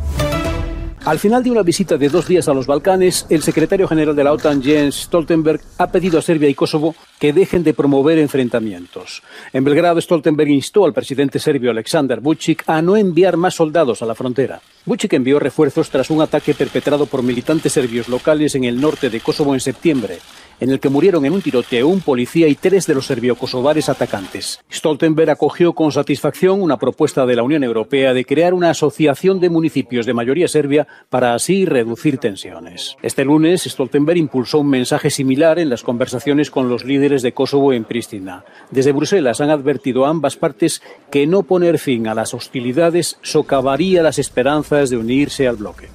Al 1.05 1.19
final 1.19 1.41
de 1.41 1.51
una 1.51 1.63
visita 1.63 1.95
de 1.95 2.09
dos 2.09 2.27
días 2.27 2.49
a 2.49 2.53
los 2.53 2.67
Balcanes, 2.67 3.27
el 3.29 3.41
secretario 3.41 3.87
general 3.87 4.13
de 4.13 4.25
la 4.25 4.33
OTAN, 4.33 4.61
Jens 4.61 5.03
Stoltenberg, 5.03 5.61
ha 5.77 5.89
pedido 5.89 6.19
a 6.19 6.21
Serbia 6.21 6.49
y 6.49 6.53
Kosovo 6.53 6.95
que 7.19 7.33
dejen 7.33 7.63
de 7.63 7.73
promover 7.73 8.19
enfrentamientos. 8.19 9.23
En 9.53 9.63
Belgrado, 9.63 9.99
Stoltenberg 9.99 10.49
instó 10.49 10.85
al 10.85 10.93
presidente 10.93 11.39
serbio 11.39 11.71
Aleksandar 11.71 12.21
Vucic 12.21 12.63
a 12.67 12.81
no 12.81 12.97
enviar 12.97 13.37
más 13.37 13.55
soldados 13.55 14.01
a 14.01 14.05
la 14.05 14.15
frontera. 14.15 14.61
Vucic 14.85 15.13
envió 15.13 15.39
refuerzos 15.39 15.89
tras 15.89 16.09
un 16.09 16.21
ataque 16.21 16.53
perpetrado 16.53 17.05
por 17.05 17.23
militantes 17.23 17.73
serbios 17.73 18.07
locales 18.07 18.55
en 18.55 18.63
el 18.63 18.79
norte 18.79 19.09
de 19.09 19.19
Kosovo 19.19 19.53
en 19.53 19.59
septiembre 19.59 20.19
en 20.59 20.71
el 20.71 20.79
que 20.79 20.89
murieron 20.89 21.25
en 21.25 21.33
un 21.33 21.41
tiroteo 21.41 21.87
un 21.87 22.01
policía 22.01 22.47
y 22.47 22.55
tres 22.55 22.87
de 22.87 22.95
los 22.95 23.05
serbio-kosovares 23.05 23.89
atacantes. 23.89 24.59
Stoltenberg 24.71 25.29
acogió 25.29 25.73
con 25.73 25.91
satisfacción 25.91 26.61
una 26.61 26.77
propuesta 26.77 27.25
de 27.25 27.35
la 27.35 27.43
Unión 27.43 27.63
Europea 27.63 28.13
de 28.13 28.25
crear 28.25 28.53
una 28.53 28.71
asociación 28.71 29.39
de 29.39 29.49
municipios 29.49 30.05
de 30.05 30.13
mayoría 30.13 30.47
serbia 30.47 30.87
para 31.09 31.33
así 31.33 31.65
reducir 31.65 32.17
tensiones. 32.17 32.95
Este 33.01 33.25
lunes, 33.25 33.63
Stoltenberg 33.63 34.17
impulsó 34.17 34.59
un 34.59 34.69
mensaje 34.69 35.09
similar 35.09 35.59
en 35.59 35.69
las 35.69 35.83
conversaciones 35.83 36.49
con 36.49 36.69
los 36.69 36.85
líderes 36.85 37.06
de 37.07 37.31
Kosovo 37.31 37.73
en 37.73 37.85
Pristina. 37.85 38.43
Desde 38.69 38.91
Bruselas 38.91 39.39
han 39.39 39.49
advertido 39.49 40.05
a 40.05 40.09
ambas 40.09 40.35
partes 40.35 40.81
que 41.09 41.25
no 41.25 41.43
poner 41.43 41.79
fin 41.79 42.07
a 42.07 42.13
las 42.13 42.33
hostilidades 42.33 43.17
socavaría 43.21 44.03
las 44.03 44.19
esperanzas 44.19 44.89
de 44.89 44.97
unirse 44.97 45.47
al 45.47 45.55
bloque. 45.55 45.89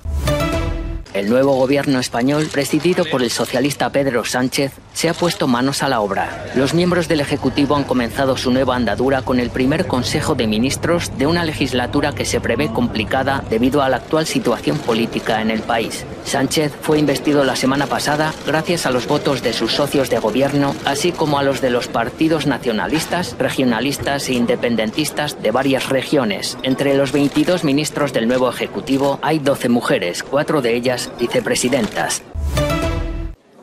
El 1.14 1.28
nuevo 1.28 1.54
gobierno 1.56 1.98
español, 1.98 2.48
presidido 2.50 3.04
por 3.04 3.22
el 3.22 3.30
socialista 3.30 3.92
Pedro 3.92 4.24
Sánchez, 4.24 4.72
se 4.92 5.08
ha 5.08 5.14
puesto 5.14 5.46
manos 5.46 5.82
a 5.82 5.88
la 5.88 6.00
obra. 6.00 6.46
Los 6.54 6.74
miembros 6.74 7.08
del 7.08 7.20
Ejecutivo 7.20 7.76
han 7.76 7.84
comenzado 7.84 8.36
su 8.36 8.50
nueva 8.50 8.76
andadura 8.76 9.22
con 9.22 9.40
el 9.40 9.50
primer 9.50 9.86
Consejo 9.86 10.34
de 10.34 10.46
Ministros 10.46 11.16
de 11.18 11.26
una 11.26 11.44
legislatura 11.44 12.12
que 12.12 12.24
se 12.24 12.40
prevé 12.40 12.68
complicada 12.68 13.42
debido 13.48 13.82
a 13.82 13.88
la 13.88 13.96
actual 13.98 14.26
situación 14.26 14.78
política 14.78 15.40
en 15.40 15.50
el 15.50 15.60
país. 15.60 16.04
Sánchez 16.24 16.72
fue 16.80 16.98
investido 16.98 17.44
la 17.44 17.56
semana 17.56 17.86
pasada 17.86 18.32
gracias 18.46 18.86
a 18.86 18.90
los 18.90 19.06
votos 19.06 19.42
de 19.42 19.52
sus 19.52 19.72
socios 19.72 20.10
de 20.10 20.18
gobierno, 20.18 20.74
así 20.84 21.12
como 21.12 21.38
a 21.38 21.42
los 21.42 21.60
de 21.60 21.70
los 21.70 21.88
partidos 21.88 22.46
nacionalistas, 22.46 23.36
regionalistas 23.38 24.28
e 24.28 24.34
independentistas 24.34 25.42
de 25.42 25.50
varias 25.50 25.88
regiones. 25.88 26.58
Entre 26.62 26.96
los 26.96 27.12
22 27.12 27.64
ministros 27.64 28.12
del 28.12 28.28
nuevo 28.28 28.48
Ejecutivo 28.48 29.18
hay 29.22 29.38
12 29.38 29.68
mujeres, 29.68 30.22
cuatro 30.22 30.62
de 30.62 30.74
ellas 30.74 31.10
vicepresidentas. 31.18 32.22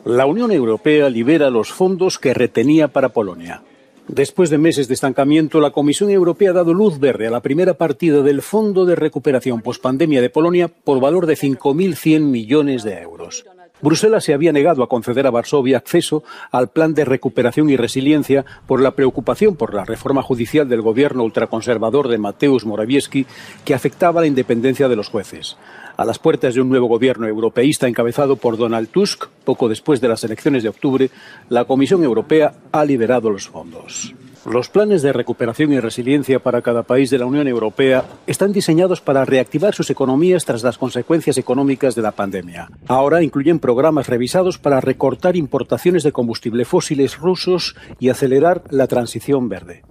La 0.04 0.24
Unión 0.24 0.50
Europea 0.50 1.10
libera 1.10 1.50
los 1.50 1.72
fondos 1.72 2.18
que 2.18 2.32
retenía 2.32 2.88
para 2.88 3.10
Polonia. 3.10 3.62
Después 4.08 4.48
de 4.48 4.56
meses 4.56 4.88
de 4.88 4.94
estancamiento, 4.94 5.60
la 5.60 5.72
Comisión 5.72 6.08
Europea 6.08 6.50
ha 6.50 6.54
dado 6.54 6.72
luz 6.72 6.98
verde 6.98 7.26
a 7.26 7.30
la 7.30 7.42
primera 7.42 7.74
partida 7.74 8.22
del 8.22 8.40
Fondo 8.40 8.86
de 8.86 8.96
Recuperación 8.96 9.60
Postpandemia 9.60 10.22
de 10.22 10.30
Polonia 10.30 10.68
por 10.68 11.00
valor 11.00 11.26
de 11.26 11.34
5.100 11.34 12.20
millones 12.22 12.82
de 12.82 12.98
euros. 13.02 13.44
Bruselas 13.82 14.24
se 14.24 14.34
había 14.34 14.52
negado 14.52 14.82
a 14.82 14.88
conceder 14.88 15.26
a 15.26 15.30
Varsovia 15.30 15.78
acceso 15.78 16.22
al 16.50 16.68
plan 16.68 16.92
de 16.94 17.04
recuperación 17.04 17.70
y 17.70 17.76
resiliencia 17.76 18.44
por 18.66 18.80
la 18.80 18.92
preocupación 18.92 19.56
por 19.56 19.74
la 19.74 19.84
reforma 19.84 20.22
judicial 20.22 20.68
del 20.68 20.82
gobierno 20.82 21.24
ultraconservador 21.24 22.08
de 22.08 22.18
Mateusz 22.18 22.64
Morawiecki 22.64 23.26
que 23.64 23.74
afectaba 23.74 24.20
la 24.20 24.26
independencia 24.26 24.88
de 24.88 24.96
los 24.96 25.08
jueces. 25.08 25.56
A 26.00 26.06
las 26.06 26.18
puertas 26.18 26.54
de 26.54 26.62
un 26.62 26.70
nuevo 26.70 26.86
gobierno 26.86 27.26
europeísta 27.26 27.86
encabezado 27.86 28.36
por 28.36 28.56
Donald 28.56 28.88
Tusk, 28.88 29.26
poco 29.44 29.68
después 29.68 30.00
de 30.00 30.08
las 30.08 30.24
elecciones 30.24 30.62
de 30.62 30.70
octubre, 30.70 31.10
la 31.50 31.66
Comisión 31.66 32.02
Europea 32.02 32.54
ha 32.72 32.86
liberado 32.86 33.28
los 33.28 33.48
fondos. 33.48 34.14
Los 34.50 34.70
planes 34.70 35.02
de 35.02 35.12
recuperación 35.12 35.74
y 35.74 35.78
resiliencia 35.78 36.38
para 36.38 36.62
cada 36.62 36.84
país 36.84 37.10
de 37.10 37.18
la 37.18 37.26
Unión 37.26 37.46
Europea 37.48 38.06
están 38.26 38.50
diseñados 38.50 39.02
para 39.02 39.26
reactivar 39.26 39.74
sus 39.74 39.90
economías 39.90 40.46
tras 40.46 40.62
las 40.62 40.78
consecuencias 40.78 41.36
económicas 41.36 41.94
de 41.94 42.00
la 42.00 42.12
pandemia. 42.12 42.70
Ahora 42.88 43.22
incluyen 43.22 43.58
programas 43.58 44.08
revisados 44.08 44.56
para 44.56 44.80
recortar 44.80 45.36
importaciones 45.36 46.02
de 46.02 46.12
combustible 46.12 46.64
fósiles 46.64 47.18
rusos 47.18 47.76
y 47.98 48.08
acelerar 48.08 48.62
la 48.70 48.86
transición 48.86 49.50
verde. 49.50 49.82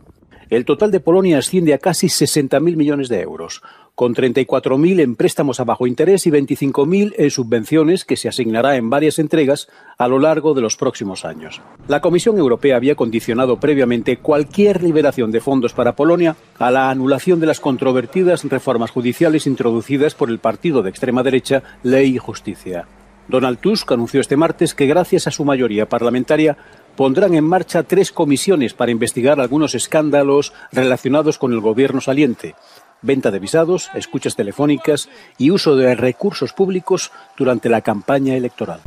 El 0.50 0.66
total 0.66 0.90
de 0.90 1.00
Polonia 1.00 1.38
asciende 1.38 1.76
a 1.76 1.78
casi 1.78 2.08
60.000 2.08 2.76
millones 2.76 3.08
de 3.08 3.22
euros, 3.22 3.62
con 3.94 4.16
34.000 4.16 5.00
en 5.00 5.16
préstamos 5.16 5.60
a 5.60 5.64
bajo 5.64 5.86
interés 5.86 6.26
y 6.26 6.32
25.000 6.32 7.14
en 7.20 7.30
subvenciones 7.30 8.04
que 8.04 8.18
se 8.18 8.30
asignará 8.30 8.76
en 8.76 8.90
varias 8.90 9.20
entregas 9.20 9.68
a 10.00 10.08
lo 10.08 10.18
largo 10.18 10.56
de 10.56 10.62
los 10.62 10.76
próximos 10.76 11.24
años. 11.24 11.62
La 11.88 12.02
Comisión 12.02 12.40
Europea 12.40 12.78
había 12.78 12.96
condicionado 12.96 13.60
previamente 13.60 14.18
cualquier 14.18 14.82
liberación 14.82 15.32
de 15.32 15.40
fondos 15.40 15.74
para 15.74 15.96
Polonia 15.96 16.36
a 16.58 16.72
la 16.72 16.90
anulación 16.90 17.40
de 17.40 17.46
las 17.46 17.60
controvertidas 17.60 18.44
reformas 18.44 18.90
judiciales 18.90 19.46
introducidas 19.46 20.16
por 20.16 20.32
el 20.32 20.40
partido 20.40 20.82
de 20.82 20.90
extrema 20.90 21.22
derecha 21.22 21.62
Ley 21.84 22.16
y 22.16 22.18
Justicia. 22.18 22.88
Donald 23.30 23.60
Tusk 23.60 23.92
anunció 23.92 24.20
este 24.20 24.36
martes 24.36 24.74
que 24.74 24.88
gracias 24.88 25.28
a 25.28 25.32
su 25.32 25.46
mayoría 25.46 25.88
parlamentaria 25.88 26.58
pondrán 27.00 27.34
en 27.34 27.46
marcha 27.46 27.84
tres 27.84 28.12
comisiones 28.12 28.74
para 28.74 28.92
investigar 28.92 29.40
algunos 29.40 29.74
escándalos 29.74 30.52
relacionados 30.74 31.38
con 31.38 31.54
el 31.54 31.62
gobierno 31.62 32.02
saliente, 32.02 32.56
venta 33.02 33.32
de 33.32 33.40
visados, 33.40 33.90
escuchas 33.94 34.36
telefónicas 34.36 35.08
y 35.38 35.52
uso 35.52 35.78
de 35.78 35.96
recursos 35.96 36.52
públicos 36.52 37.14
durante 37.38 37.70
la 37.70 37.80
campaña 37.80 38.36
electoral. 38.36 38.82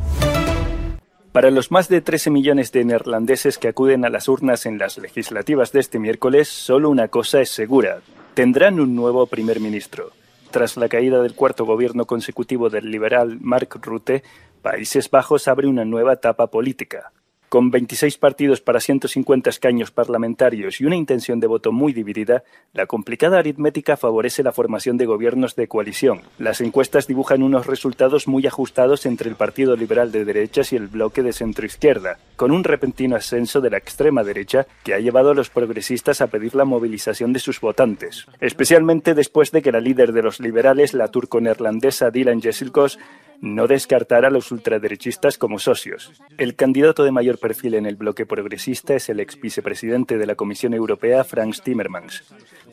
Para 1.31 1.49
los 1.49 1.71
más 1.71 1.89
de 1.89 2.01
13 2.01 2.29
millones 2.29 2.71
de 2.71 2.85
neerlandeses 2.85 3.57
que 3.57 3.69
acuden 3.69 4.05
a 4.05 4.09
las 4.09 4.27
urnas 4.27 4.67
en 4.67 4.77
las 4.77 4.99
legislativas 4.99 5.71
de 5.71 5.79
este 5.79 5.97
miércoles, 5.97 6.49
solo 6.49 6.91
una 6.91 7.07
cosa 7.07 7.41
es 7.41 7.49
segura. 7.49 8.01
Tendrán 8.35 8.79
un 8.79 8.95
nuevo 8.95 9.25
primer 9.25 9.59
ministro. 9.59 10.11
Tras 10.51 10.77
la 10.77 10.87
caída 10.87 11.19
del 11.23 11.33
cuarto 11.33 11.65
gobierno 11.65 12.05
consecutivo 12.05 12.69
del 12.69 12.91
liberal 12.91 13.39
Mark 13.41 13.69
Rutte, 13.81 14.21
Países 14.61 15.09
Bajos 15.09 15.47
abre 15.47 15.65
una 15.65 15.83
nueva 15.83 16.13
etapa 16.13 16.45
política. 16.45 17.11
Con 17.53 17.69
26 17.69 18.17
partidos 18.17 18.61
para 18.61 18.79
150 18.79 19.47
escaños 19.47 19.91
parlamentarios 19.91 20.81
y 20.81 20.85
una 20.85 20.95
intención 20.95 21.39
de 21.39 21.45
voto 21.45 21.71
muy 21.71 21.93
dividida, 21.93 22.43
la 22.73 22.87
complicada 22.87 23.37
aritmética 23.37 23.95
favorece 23.95 24.41
la 24.41 24.51
formación 24.51 24.97
de 24.97 25.05
gobiernos 25.05 25.55
de 25.55 25.67
coalición. 25.67 26.21
Las 26.39 26.61
encuestas 26.61 27.05
dibujan 27.05 27.43
unos 27.43 27.67
resultados 27.67 28.27
muy 28.27 28.47
ajustados 28.47 29.05
entre 29.05 29.29
el 29.29 29.35
Partido 29.35 29.75
Liberal 29.75 30.11
de 30.11 30.25
Derechas 30.25 30.73
y 30.73 30.77
el 30.77 30.87
bloque 30.87 31.21
de 31.21 31.31
centroizquierda, 31.31 32.17
con 32.37 32.49
un 32.49 32.63
repentino 32.63 33.15
ascenso 33.15 33.61
de 33.61 33.69
la 33.69 33.77
extrema 33.77 34.23
derecha 34.23 34.65
que 34.83 34.95
ha 34.95 34.99
llevado 34.99 35.29
a 35.29 35.35
los 35.35 35.51
progresistas 35.51 36.21
a 36.21 36.27
pedir 36.27 36.55
la 36.55 36.65
movilización 36.65 37.33
de 37.33 37.39
sus 37.39 37.61
votantes, 37.61 38.25
especialmente 38.39 39.13
después 39.13 39.51
de 39.51 39.61
que 39.61 39.71
la 39.71 39.79
líder 39.79 40.11
de 40.11 40.23
los 40.23 40.39
liberales, 40.39 40.95
la 40.95 41.09
turco-neerlandesa 41.09 42.09
Dylan 42.09 42.41
Jessilkos, 42.41 42.97
no 43.43 43.67
descartar 43.67 44.23
a 44.23 44.29
los 44.29 44.53
ultraderechistas 44.53 45.37
como 45.37 45.59
socios. 45.59 46.13
El 46.37 46.55
candidato 46.55 47.03
de 47.03 47.11
mayor 47.11 47.37
perfil 47.39 47.73
en 47.73 47.85
el 47.85 47.97
bloque 47.97 48.25
progresista 48.25 48.95
es 48.95 49.09
el 49.09 49.19
ex 49.19 49.39
vicepresidente 49.39 50.17
de 50.17 50.25
la 50.25 50.35
Comisión 50.35 50.73
Europea, 50.73 51.25
Franz 51.25 51.61
Timmermans. 51.61 52.23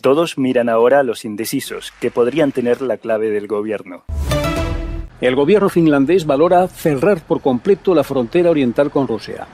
Todos 0.01 0.39
miran 0.39 0.69
ahora 0.69 1.01
a 1.01 1.03
los 1.03 1.25
indecisos, 1.25 1.93
que 2.01 2.13
podrían 2.13 2.53
tener 2.53 2.83
la 2.83 2.99
clave 2.99 3.31
del 3.31 3.49
gobierno. 3.49 4.05
El 5.21 5.35
gobierno 5.35 5.69
finlandés 5.69 6.25
valora 6.25 6.69
cerrar 6.69 7.21
por 7.21 7.41
completo 7.41 7.93
la 7.93 8.05
frontera 8.05 8.51
oriental 8.51 8.93
con 8.93 9.09
Rusia. 9.09 9.49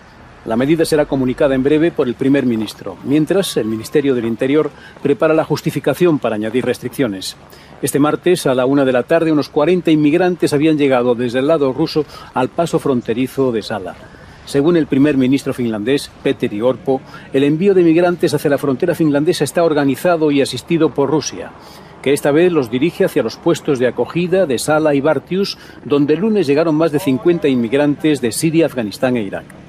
La 0.47 0.57
medida 0.57 0.85
será 0.85 1.07
comunicada 1.07 1.57
en 1.57 1.65
breve 1.65 1.91
por 1.91 2.07
el 2.07 2.15
primer 2.15 2.47
ministro, 2.47 2.97
mientras 3.03 3.57
el 3.57 3.67
Ministerio 3.67 4.15
del 4.15 4.27
Interior 4.27 4.71
prepara 5.03 5.35
la 5.35 5.45
justificación 5.45 6.21
para 6.21 6.37
añadir 6.37 6.65
restricciones. 6.65 7.37
Este 7.83 7.99
martes, 7.99 8.47
a 8.47 8.55
la 8.55 8.65
una 8.65 8.85
de 8.85 8.93
la 8.93 9.03
tarde, 9.03 9.33
unos 9.33 9.49
40 9.49 9.91
inmigrantes 9.91 10.53
habían 10.53 10.79
llegado 10.79 11.17
desde 11.17 11.41
el 11.41 11.49
lado 11.49 11.73
ruso 11.73 12.07
al 12.33 12.49
paso 12.49 12.79
fronterizo 12.79 13.51
de 13.51 13.63
Sala. 13.63 13.97
Según 14.45 14.77
el 14.77 14.87
primer 14.87 15.17
ministro 15.17 15.53
finlandés, 15.53 16.13
Petteri 16.23 16.61
Orpo, 16.61 17.01
el 17.33 17.43
envío 17.43 17.75
de 17.75 17.83
migrantes 17.83 18.33
hacia 18.33 18.51
la 18.51 18.59
frontera 18.59 18.95
finlandesa 18.95 19.43
está 19.43 19.65
organizado 19.65 20.31
y 20.31 20.43
asistido 20.43 20.95
por 20.95 21.11
Rusia 21.11 21.51
que 22.03 22.13
esta 22.13 22.31
vez 22.31 22.53
los 22.53 22.71
dirige 22.71 23.05
hacia 23.05 23.25
los 23.25 23.37
puestos 23.37 23.81
de 23.81 23.89
acogida 23.89 24.47
de 24.47 24.61
Sala 24.61 24.95
y 24.95 25.01
Bartius, 25.01 25.59
donde 25.85 26.15
el 26.15 26.21
lunes 26.21 26.47
llegaron 26.47 26.77
más 26.77 26.93
de 26.93 27.01
50 27.01 27.49
inmigrantes 27.49 28.21
de 28.21 28.31
Siria, 28.31 28.67
Afganistán 28.67 29.17
e 29.17 29.23
Irak. 29.23 29.66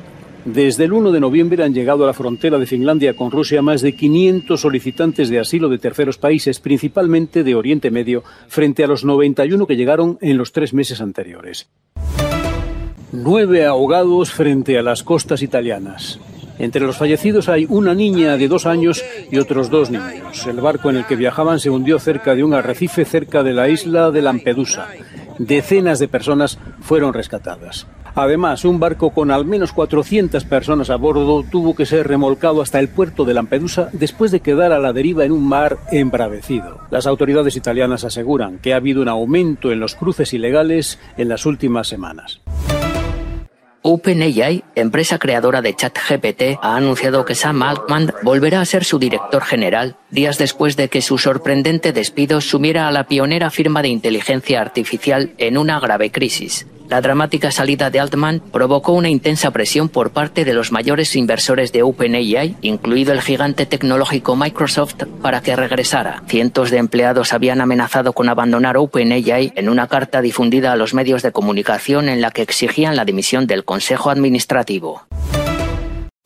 Desde 0.47 0.85
el 0.85 0.93
1 0.93 1.11
de 1.11 1.19
noviembre 1.19 1.65
han 1.65 1.73
llegado 1.73 2.05
a 2.05 2.07
la 2.07 2.13
frontera 2.13 2.57
de 2.57 2.65
Finlandia 2.65 3.17
con 3.17 3.31
Rusia 3.31 3.61
más 3.61 3.81
de 3.81 3.93
500 3.93 4.61
solicitantes 4.61 5.27
de 5.27 5.39
asilo 5.39 5.67
de 5.67 5.77
terceros 5.77 6.17
países, 6.17 6.61
principalmente 6.61 7.43
de 7.43 7.53
Oriente 7.53 7.91
Medio, 7.91 8.23
frente 8.47 8.81
a 8.85 8.87
los 8.87 9.03
91 9.03 9.67
que 9.67 9.75
llegaron 9.75 10.17
en 10.21 10.37
los 10.37 10.53
tres 10.53 10.73
meses 10.73 11.01
anteriores. 11.01 11.67
Nueve 13.11 13.65
ahogados 13.65 14.31
frente 14.31 14.77
a 14.77 14.83
las 14.83 15.03
costas 15.03 15.41
italianas. 15.41 16.17
Entre 16.59 16.81
los 16.81 16.95
fallecidos 16.95 17.49
hay 17.49 17.65
una 17.67 17.93
niña 17.93 18.37
de 18.37 18.47
dos 18.47 18.65
años 18.65 19.03
y 19.29 19.39
otros 19.39 19.69
dos 19.69 19.91
niños. 19.91 20.47
El 20.47 20.61
barco 20.61 20.89
en 20.89 20.95
el 20.95 21.05
que 21.05 21.17
viajaban 21.17 21.59
se 21.59 21.69
hundió 21.69 21.99
cerca 21.99 22.35
de 22.35 22.45
un 22.45 22.53
arrecife 22.53 23.03
cerca 23.03 23.43
de 23.43 23.51
la 23.51 23.67
isla 23.67 24.11
de 24.11 24.21
Lampedusa. 24.21 24.87
Decenas 25.39 25.99
de 25.99 26.07
personas 26.07 26.57
fueron 26.79 27.13
rescatadas. 27.13 27.85
Además, 28.17 28.65
un 28.65 28.79
barco 28.79 29.11
con 29.11 29.29
al 29.29 29.45
menos 29.45 29.73
400 29.73 30.43
personas 30.45 30.89
a 30.89 30.95
bordo 30.95 31.43
tuvo 31.43 31.75
que 31.75 31.85
ser 31.85 32.07
remolcado 32.07 32.63
hasta 32.63 32.79
el 32.79 32.87
puerto 32.87 33.25
de 33.25 33.35
Lampedusa 33.35 33.89
después 33.93 34.31
de 34.31 34.39
quedar 34.39 34.71
a 34.71 34.79
la 34.79 34.91
deriva 34.91 35.23
en 35.23 35.31
un 35.31 35.47
mar 35.47 35.77
embravecido. 35.91 36.79
Las 36.89 37.05
autoridades 37.05 37.55
italianas 37.55 38.05
aseguran 38.05 38.57
que 38.57 38.73
ha 38.73 38.77
habido 38.77 39.03
un 39.03 39.07
aumento 39.07 39.71
en 39.71 39.79
los 39.79 39.93
cruces 39.93 40.33
ilegales 40.33 40.97
en 41.15 41.29
las 41.29 41.45
últimas 41.45 41.89
semanas. 41.89 42.41
OpenAI, 43.83 44.63
empresa 44.73 45.19
creadora 45.19 45.61
de 45.61 45.75
ChatGPT, 45.75 46.57
ha 46.59 46.75
anunciado 46.75 47.23
que 47.23 47.35
Sam 47.35 47.61
Altman 47.61 48.13
volverá 48.23 48.61
a 48.61 48.65
ser 48.65 48.83
su 48.83 48.97
director 48.97 49.43
general 49.43 49.95
días 50.09 50.39
después 50.39 50.75
de 50.75 50.89
que 50.89 51.03
su 51.03 51.19
sorprendente 51.19 51.93
despido 51.93 52.41
sumiera 52.41 52.87
a 52.87 52.91
la 52.91 53.05
pionera 53.05 53.51
firma 53.51 53.83
de 53.83 53.89
inteligencia 53.89 54.59
artificial 54.59 55.33
en 55.37 55.55
una 55.55 55.79
grave 55.79 56.09
crisis. 56.09 56.65
La 56.89 57.01
dramática 57.01 57.51
salida 57.51 57.89
de 57.89 57.99
Altman 57.99 58.41
provocó 58.51 58.93
una 58.93 59.09
intensa 59.09 59.51
presión 59.51 59.89
por 59.89 60.11
parte 60.11 60.45
de 60.45 60.53
los 60.53 60.71
mayores 60.71 61.15
inversores 61.17 61.73
de 61.73 61.83
OpenAI, 61.83 62.55
incluido 62.61 63.11
el 63.11 63.21
gigante 63.21 63.65
tecnológico 63.65 64.37
Microsoft, 64.37 65.03
para 65.21 65.41
que 65.41 65.55
regresara. 65.55 66.23
Cientos 66.27 66.71
de 66.71 66.77
empleados 66.77 67.33
habían 67.33 67.59
amenazado 67.59 68.13
con 68.13 68.29
abandonar 68.29 68.77
OpenAI 68.77 69.51
en 69.55 69.67
una 69.67 69.87
carta 69.87 70.21
difundida 70.21 70.71
a 70.71 70.77
los 70.77 70.93
medios 70.93 71.23
de 71.23 71.33
comunicación 71.33 72.07
en 72.07 72.21
la 72.21 72.31
que 72.31 72.41
exigían 72.41 72.95
la 72.95 73.03
dimisión 73.03 73.47
del 73.47 73.65
Consejo 73.65 74.09
Administrativo. 74.09 75.03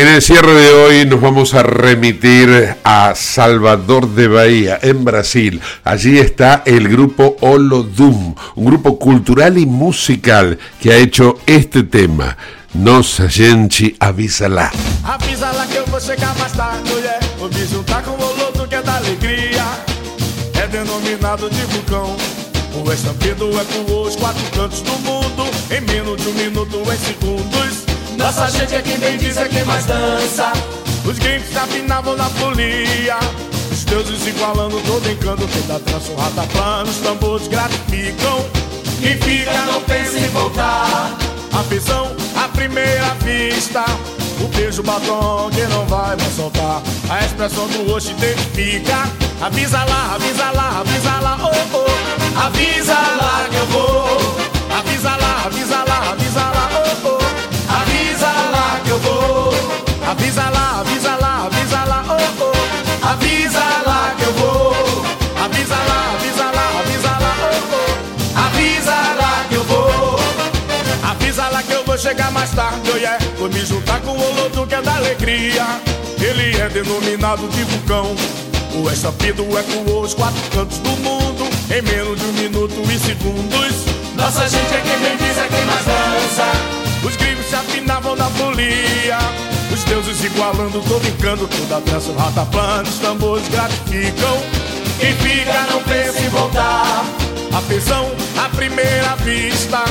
En 0.00 0.08
el 0.08 0.22
cierre 0.22 0.54
de 0.54 0.72
hoy 0.72 1.04
nos 1.04 1.20
vamos 1.20 1.52
a 1.52 1.62
remitir 1.62 2.74
a 2.84 3.12
Salvador 3.14 4.08
de 4.08 4.28
Bahía, 4.28 4.78
en 4.80 5.04
Brasil. 5.04 5.60
Allí 5.84 6.18
está 6.18 6.62
el 6.64 6.88
grupo 6.88 7.36
Olodum, 7.42 8.34
un 8.54 8.64
grupo 8.64 8.98
cultural 8.98 9.58
y 9.58 9.66
musical 9.66 10.58
que 10.80 10.92
ha 10.94 10.96
hecho 10.96 11.38
este 11.44 11.82
tema. 11.82 12.38
Nossa 12.72 13.28
gente 13.28 13.94
avisa 14.00 14.48
lá. 14.48 14.72
Avisa 15.04 15.52
lá 15.52 15.66
que 15.66 15.76
eu 15.76 15.84
vou 15.88 16.00
chegar 16.00 16.34
mais 16.38 16.52
tarde, 16.52 16.80
mulher. 16.88 17.20
O 17.38 18.66
que 18.66 18.74
é 18.74 18.82
da 18.82 18.96
alegria. 18.96 19.50
Nossa 28.20 28.50
gente 28.50 28.74
é 28.74 28.82
quem 28.82 28.98
bem 28.98 29.16
diz, 29.16 29.38
é 29.38 29.48
quem 29.48 29.64
mais 29.64 29.86
dança. 29.86 30.52
Os 31.06 31.18
games 31.18 31.56
afinavam 31.56 32.14
na 32.16 32.28
folia. 32.28 33.16
Os 33.72 33.82
deuses 33.84 34.26
igualando 34.26 34.78
todo 34.82 35.10
encanto, 35.10 35.48
toda 35.48 35.78
dança, 35.80 36.12
o 36.12 36.16
rataplan, 36.16 36.84
os 36.84 36.96
tambores 36.98 37.48
gratificam. 37.48 38.44
Quem 39.00 39.16
fica 39.16 39.64
não 39.64 39.80
pensa 39.82 40.18
em 40.18 40.28
voltar. 40.28 41.16
A 41.52 41.62
visão, 41.62 42.14
a 42.36 42.46
primeira 42.48 43.14
vista. 43.24 43.84
O 44.38 44.48
beijo 44.48 44.82
batom 44.82 45.50
que 45.50 45.62
não 45.62 45.86
vai 45.86 46.14
mais 46.16 46.36
soltar. 46.36 46.82
A 47.08 47.24
expressão 47.24 47.66
do 47.68 47.90
rosto 47.90 48.10
identifica. 48.10 49.08
Avisa 49.40 49.82
lá, 49.84 50.14
avisa 50.14 50.50
lá, 50.50 50.80
avisa 50.80 51.20
lá, 51.20 51.38
oh 51.42 51.76
oh. 51.76 52.38
Avisa 52.38 52.92
lá 52.92 53.46
que 53.50 53.56
eu 53.56 53.66
vou. 53.66 54.50
Avisa 54.78 55.16
lá, 55.16 55.42
avisa 55.46 55.84
lá, 55.88 55.99
chegar 72.10 72.32
mais 72.32 72.50
tarde, 72.50 72.90
oh 72.92 72.96
yeah. 72.96 73.18
Vou 73.38 73.48
me 73.48 73.60
juntar 73.64 74.00
com 74.00 74.10
o 74.10 74.30
Olodo 74.30 74.66
que 74.66 74.74
é 74.74 74.82
da 74.82 74.96
alegria. 74.96 75.64
Ele 76.20 76.60
é 76.60 76.68
denominado 76.68 77.46
de 77.48 77.62
vulcão. 77.62 78.16
O 78.74 78.90
estampido 78.90 79.46
é 79.56 79.62
com 79.62 80.00
os 80.00 80.14
quatro 80.14 80.40
cantos 80.50 80.78
do 80.78 80.90
mundo. 80.90 81.44
Em 81.70 81.82
menos 81.82 82.18
de 82.18 82.24
um 82.26 82.32
minuto 82.32 82.74
e 82.90 82.98
segundos. 82.98 83.74
Nossa 84.16 84.48
gente 84.48 84.74
é 84.74 84.80
quem 84.80 84.98
bem 84.98 85.16
diz, 85.18 85.38
é 85.38 85.46
quem 85.46 85.64
mais 85.66 85.86
dança. 85.86 87.06
Os 87.06 87.16
gringos 87.16 87.46
se 87.46 87.54
afinavam 87.54 88.16
na 88.16 88.28
folia. 88.30 89.18
Os 89.72 89.84
deuses 89.84 90.24
igualando 90.24 90.82
todo 90.82 91.06
encanto, 91.06 91.46
toda 91.46 91.80
dança, 91.80 92.12
rataplan, 92.18 92.82
os 92.82 92.98
tambores 92.98 93.46
gratificam. 93.48 94.36
Quem 94.98 95.14
fica 95.14 95.66
não 95.70 95.80
pensa 95.84 96.20
em 96.20 96.28
voltar. 96.28 97.04
Afeição 97.52 98.10
à 98.36 98.48
primeira 98.48 99.14
vista. 99.16 99.84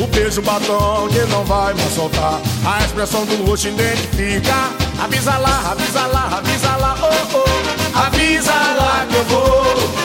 O 0.00 0.06
beijo 0.06 0.40
batom 0.40 1.08
que 1.08 1.18
não 1.30 1.44
vai 1.44 1.74
mais 1.74 1.92
soltar. 1.94 2.40
A 2.64 2.84
expressão 2.84 3.26
do 3.26 3.44
rosto 3.44 3.68
identifica. 3.68 4.54
Avisa 4.98 5.36
lá, 5.36 5.72
avisa 5.72 6.06
lá, 6.06 6.38
avisa 6.38 6.76
lá, 6.76 6.96
oh 7.02 7.36
oh. 7.36 7.98
Avisa 7.98 8.52
lá 8.52 9.06
que 9.08 9.16
eu 9.16 9.24
vou. 9.24 9.99